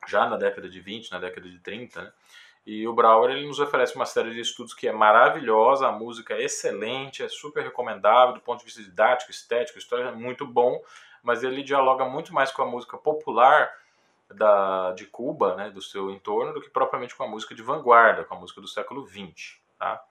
já 0.07 0.29
na 0.29 0.37
década 0.37 0.69
de 0.69 0.81
20, 0.81 1.11
na 1.11 1.19
década 1.19 1.49
de 1.49 1.59
30, 1.59 2.03
né? 2.03 2.13
E 2.67 2.87
o 2.89 2.93
Brauer 2.93 3.31
ele 3.31 3.47
nos 3.47 3.61
oferece 3.61 3.95
uma 3.95 4.05
série 4.05 4.35
de 4.35 4.41
estudos 4.41 4.75
que 4.75 4.89
é 4.89 4.93
maravilhosa, 4.93 5.87
a 5.87 5.93
música 5.93 6.35
é 6.35 6.43
excelente, 6.43 7.23
é 7.23 7.29
super 7.29 7.63
recomendável 7.63 8.35
do 8.35 8.41
ponto 8.41 8.59
de 8.59 8.65
vista 8.65 8.83
didático, 8.83 9.31
estético, 9.31 9.79
história 9.79 10.09
é 10.09 10.13
muito 10.13 10.45
bom, 10.45 10.83
mas 11.23 11.45
ele 11.45 11.63
dialoga 11.63 12.05
muito 12.05 12.35
mais 12.35 12.51
com 12.51 12.63
a 12.63 12.67
música 12.67 12.99
popular 12.99 13.73
da, 14.29 14.91
de 14.93 15.07
Cuba, 15.07 15.55
né, 15.55 15.71
do 15.71 15.81
seu 15.81 16.11
entorno, 16.11 16.55
do 16.55 16.61
que 16.61 16.69
propriamente 16.69 17.15
com 17.15 17.23
a 17.23 17.29
música 17.29 17.55
de 17.55 17.63
vanguarda, 17.63 18.25
com 18.25 18.35
a 18.35 18.39
música 18.39 18.61
do 18.61 18.67
século 18.67 19.07
XX. 19.07 19.59
Tá? 19.79 20.03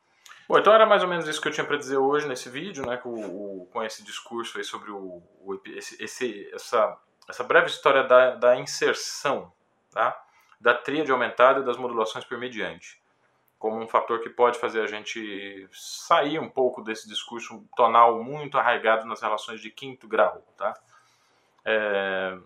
Bom, 0.48 0.58
então 0.58 0.74
era 0.74 0.86
mais 0.86 1.04
ou 1.04 1.10
menos 1.10 1.28
isso 1.28 1.42
que 1.42 1.50
eu 1.50 1.52
tinha 1.52 1.66
para 1.66 1.76
dizer 1.76 1.98
hoje 1.98 2.26
nesse 2.26 2.48
vídeo, 2.50 2.86
né, 2.86 2.96
com, 2.96 3.10
o, 3.10 3.68
com 3.74 3.84
esse 3.84 4.02
discurso 4.02 4.58
aí 4.58 4.64
sobre 4.64 4.92
o, 4.92 5.22
o 5.42 5.60
esse, 5.66 6.50
essa, 6.54 6.98
essa 7.28 7.44
breve 7.44 7.68
história 7.68 8.04
da, 8.04 8.36
da 8.36 8.56
inserção, 8.58 9.52
tá? 9.92 10.25
Da 10.60 10.74
tríade 10.74 11.12
aumentada 11.12 11.60
e 11.60 11.64
das 11.64 11.78
modulações 11.78 12.26
por 12.26 12.38
mediante, 12.38 13.02
como 13.58 13.82
um 13.82 13.88
fator 13.88 14.22
que 14.22 14.30
pode 14.30 14.58
fazer 14.60 14.82
a 14.82 14.88
gente 14.88 15.68
sair 15.72 16.40
um 16.40 16.50
pouco 16.50 16.82
desse 16.82 17.08
discurso 17.08 17.64
tonal 17.76 18.24
muito 18.24 18.58
arraigado 18.58 19.06
nas 19.06 19.22
relações 19.22 19.62
de 19.62 19.70
quinto 19.70 20.08
grau. 20.08 20.44
Tá? 20.58 20.74
É, 21.64 22.38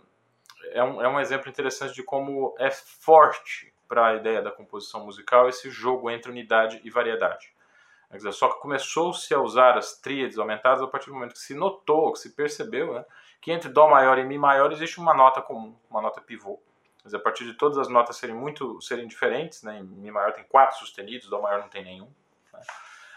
é, 0.71 0.83
um, 0.83 1.01
é 1.01 1.07
um 1.07 1.19
exemplo 1.19 1.49
interessante 1.49 1.93
de 1.93 2.03
como 2.03 2.55
é 2.57 2.71
forte 2.71 3.73
para 3.87 4.07
a 4.07 4.15
ideia 4.15 4.41
da 4.41 4.51
composição 4.51 5.05
musical 5.05 5.49
esse 5.49 5.69
jogo 5.69 6.09
entre 6.09 6.31
unidade 6.31 6.79
e 6.83 6.89
variedade. 6.89 7.53
Só 8.31 8.49
que 8.49 8.59
começou-se 8.59 9.31
a 9.33 9.39
usar 9.39 9.77
as 9.77 9.99
tríades 9.99 10.37
aumentadas 10.37 10.81
a 10.81 10.87
partir 10.87 11.07
do 11.07 11.13
momento 11.13 11.33
que 11.33 11.39
se 11.39 11.53
notou, 11.53 12.11
que 12.11 12.19
se 12.19 12.35
percebeu, 12.35 12.93
né, 12.93 13.05
que 13.39 13.51
entre 13.51 13.69
Dó 13.69 13.87
maior 13.87 14.17
e 14.17 14.23
Mi 14.23 14.37
maior 14.37 14.71
existe 14.71 14.99
uma 14.99 15.13
nota 15.13 15.41
comum, 15.41 15.77
uma 15.89 16.01
nota 16.01 16.19
pivô 16.19 16.59
mas 17.09 17.13
a 17.15 17.19
partir 17.19 17.43
de 17.45 17.53
todas 17.53 17.77
as 17.79 17.87
notas 17.87 18.17
serem 18.17 18.35
muito 18.35 18.79
serem 18.81 19.07
diferentes, 19.07 19.63
né? 19.63 19.79
Em 19.79 19.83
Mi 19.83 20.11
maior 20.11 20.31
tem 20.31 20.43
quatro 20.43 20.77
sustenidos, 20.77 21.27
Dó 21.27 21.41
maior 21.41 21.61
não 21.61 21.69
tem 21.69 21.83
nenhum. 21.83 22.11
Né? 22.53 22.61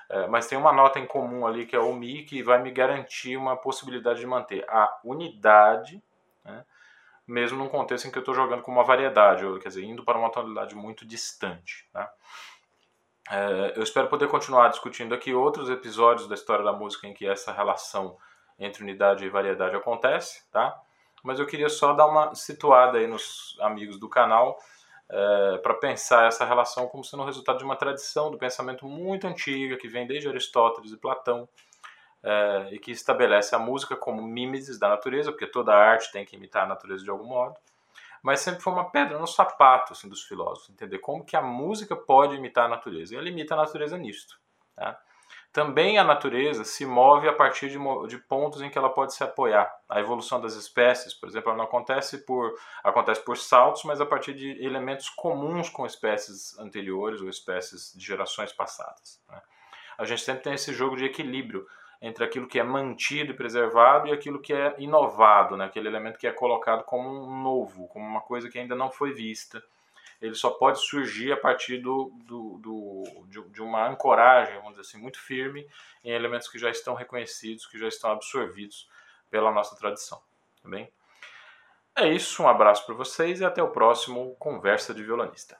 É, 0.09 0.26
mas 0.28 0.46
tem 0.46 0.57
uma 0.57 0.72
nota 0.72 0.98
em 0.98 1.07
comum 1.07 1.46
ali 1.46 1.66
que 1.66 1.76
é 1.76 1.78
o 1.78 1.92
Mi 1.92 2.24
que 2.24 2.42
vai 2.42 2.62
me 2.62 2.70
garantir 2.70 3.37
uma 3.37 3.57
possibilidade 3.57 4.20
de 4.20 4.26
manter 4.26 4.64
a 4.68 4.98
unidade, 5.05 6.02
né? 6.44 6.64
mesmo 7.26 7.59
num 7.59 7.68
contexto 7.68 8.07
em 8.07 8.11
que 8.11 8.16
eu 8.16 8.22
estou 8.22 8.35
jogando 8.35 8.62
com 8.62 8.72
uma 8.72 8.83
variedade, 8.83 9.44
ou, 9.44 9.59
quer 9.59 9.68
dizer, 9.68 9.85
indo 9.85 10.05
para 10.05 10.18
uma 10.18 10.31
tonalidade 10.31 10.74
muito 10.74 11.07
distante. 11.07 11.88
Tá? 11.92 12.11
É, 13.31 13.74
eu 13.76 13.83
espero 13.83 14.09
poder 14.09 14.28
continuar 14.28 14.68
discutindo 14.68 15.14
aqui 15.14 15.35
outros 15.35 15.68
episódios 15.70 16.26
da 16.28 16.35
história 16.35 16.64
da 16.64 16.72
música 16.72 17.07
em 17.07 17.14
que 17.14 17.26
essa 17.26 17.52
relação 17.52 18.16
entre 18.59 18.83
unidade 18.83 19.24
e 19.24 19.31
variedade 19.31 19.76
acontece, 19.76 20.44
tá? 20.50 20.81
Mas 21.22 21.38
eu 21.38 21.46
queria 21.46 21.68
só 21.68 21.92
dar 21.92 22.06
uma 22.06 22.35
situada 22.35 22.98
aí 22.98 23.06
nos 23.06 23.56
amigos 23.61 23.98
do 23.98 24.08
canal 24.08 24.58
é, 25.08 25.58
para 25.58 25.74
pensar 25.74 26.26
essa 26.26 26.44
relação 26.44 26.88
como 26.88 27.04
sendo 27.04 27.22
o 27.22 27.26
resultado 27.26 27.58
de 27.58 27.64
uma 27.64 27.76
tradição 27.76 28.30
do 28.30 28.38
pensamento 28.38 28.87
muito 28.87 29.26
antiga 29.26 29.76
que 29.76 29.88
vem 29.88 30.06
desde 30.06 30.28
Aristóteles 30.28 30.90
e 30.90 30.96
Platão 30.96 31.48
é, 32.22 32.68
e 32.72 32.78
que 32.78 32.90
estabelece 32.90 33.54
a 33.54 33.58
música 33.58 33.94
como 33.94 34.22
mimesis 34.22 34.78
da 34.78 34.88
natureza, 34.88 35.30
porque 35.30 35.46
toda 35.46 35.74
arte 35.74 36.11
tem 36.11 36.24
que 36.24 36.37
imitar 36.37 36.64
a 36.64 36.68
natureza 36.68 37.04
de 37.04 37.11
algum 37.11 37.26
modo, 37.26 37.56
mas 38.22 38.40
sempre 38.40 38.62
foi 38.62 38.72
uma 38.72 38.90
pedra 38.90 39.18
no 39.18 39.26
sapato 39.26 39.92
assim, 39.92 40.08
dos 40.08 40.22
filósofos, 40.22 40.70
entender 40.70 40.98
como 40.98 41.24
que 41.24 41.37
a 41.37 41.42
música 41.42 41.96
pode 41.96 42.37
imitar 42.37 42.66
a 42.66 42.68
natureza. 42.68 43.14
E 43.14 43.18
ela 43.18 43.28
imita 43.28 43.54
a 43.54 43.56
natureza 43.56 43.98
nisto. 43.98 44.40
Tá? 44.76 44.98
Também 45.52 45.98
a 45.98 46.04
natureza 46.04 46.64
se 46.64 46.86
move 46.86 47.28
a 47.28 47.32
partir 47.32 47.68
de, 47.68 47.78
de, 48.08 48.16
pontos 48.16 48.62
em 48.62 48.70
que 48.70 48.78
ela 48.78 48.88
pode 48.88 49.12
se 49.12 49.22
apoiar. 49.22 49.70
A 49.86 50.00
evolução 50.00 50.40
das 50.40 50.54
espécies, 50.54 51.12
por 51.12 51.28
exemplo, 51.28 51.50
ela 51.50 51.58
não 51.58 51.64
acontece 51.66 52.24
por, 52.24 52.58
acontece 52.82 53.20
por 53.22 53.36
saltos, 53.36 53.84
mas 53.84 54.00
a 54.00 54.06
partir 54.06 54.32
de 54.32 54.64
elementos 54.64 55.10
comuns 55.10 55.68
com 55.68 55.84
espécies 55.84 56.58
anteriores 56.58 57.20
ou 57.20 57.28
espécies 57.28 57.92
de 57.94 58.02
gerações 58.02 58.50
passadas. 58.50 59.22
Né? 59.28 59.42
A 59.98 60.06
gente 60.06 60.22
sempre 60.22 60.42
tem 60.42 60.54
esse 60.54 60.72
jogo 60.72 60.96
de 60.96 61.04
equilíbrio 61.04 61.66
entre 62.00 62.24
aquilo 62.24 62.48
que 62.48 62.58
é 62.58 62.64
mantido 62.64 63.32
e 63.32 63.36
preservado 63.36 64.08
e 64.08 64.12
aquilo 64.12 64.40
que 64.40 64.54
é 64.54 64.74
inovado, 64.78 65.54
né? 65.54 65.66
aquele 65.66 65.86
elemento 65.86 66.18
que 66.18 66.26
é 66.26 66.32
colocado 66.32 66.82
como 66.84 67.10
um 67.10 67.42
novo, 67.42 67.88
como 67.88 68.06
uma 68.06 68.22
coisa 68.22 68.48
que 68.48 68.58
ainda 68.58 68.74
não 68.74 68.90
foi 68.90 69.12
vista 69.12 69.62
ele 70.22 70.37
só 70.37 70.50
pode 70.50 70.80
surgir 70.80 71.32
a 71.32 71.37
partir 71.37 71.78
do, 71.78 72.12
do, 72.24 72.58
do 72.58 73.24
de, 73.26 73.42
de, 73.50 73.61
uma 73.61 73.88
ancoragem, 73.88 74.54
vamos 74.54 74.70
dizer 74.70 74.82
assim, 74.82 74.98
muito 74.98 75.18
firme 75.18 75.68
em 76.04 76.12
elementos 76.12 76.48
que 76.48 76.58
já 76.58 76.70
estão 76.70 76.94
reconhecidos, 76.94 77.66
que 77.66 77.76
já 77.76 77.88
estão 77.88 78.12
absorvidos 78.12 78.88
pela 79.28 79.50
nossa 79.50 79.74
tradição. 79.76 80.22
Tá 80.62 80.68
bem? 80.68 80.88
É 81.96 82.08
isso, 82.08 82.42
um 82.42 82.48
abraço 82.48 82.87
para 82.87 82.94
vocês 82.94 83.40
e 83.40 83.44
até 83.44 83.61
o 83.62 83.70
próximo 83.70 84.37
Conversa 84.37 84.94
de 84.94 85.02
Violonista. 85.02 85.58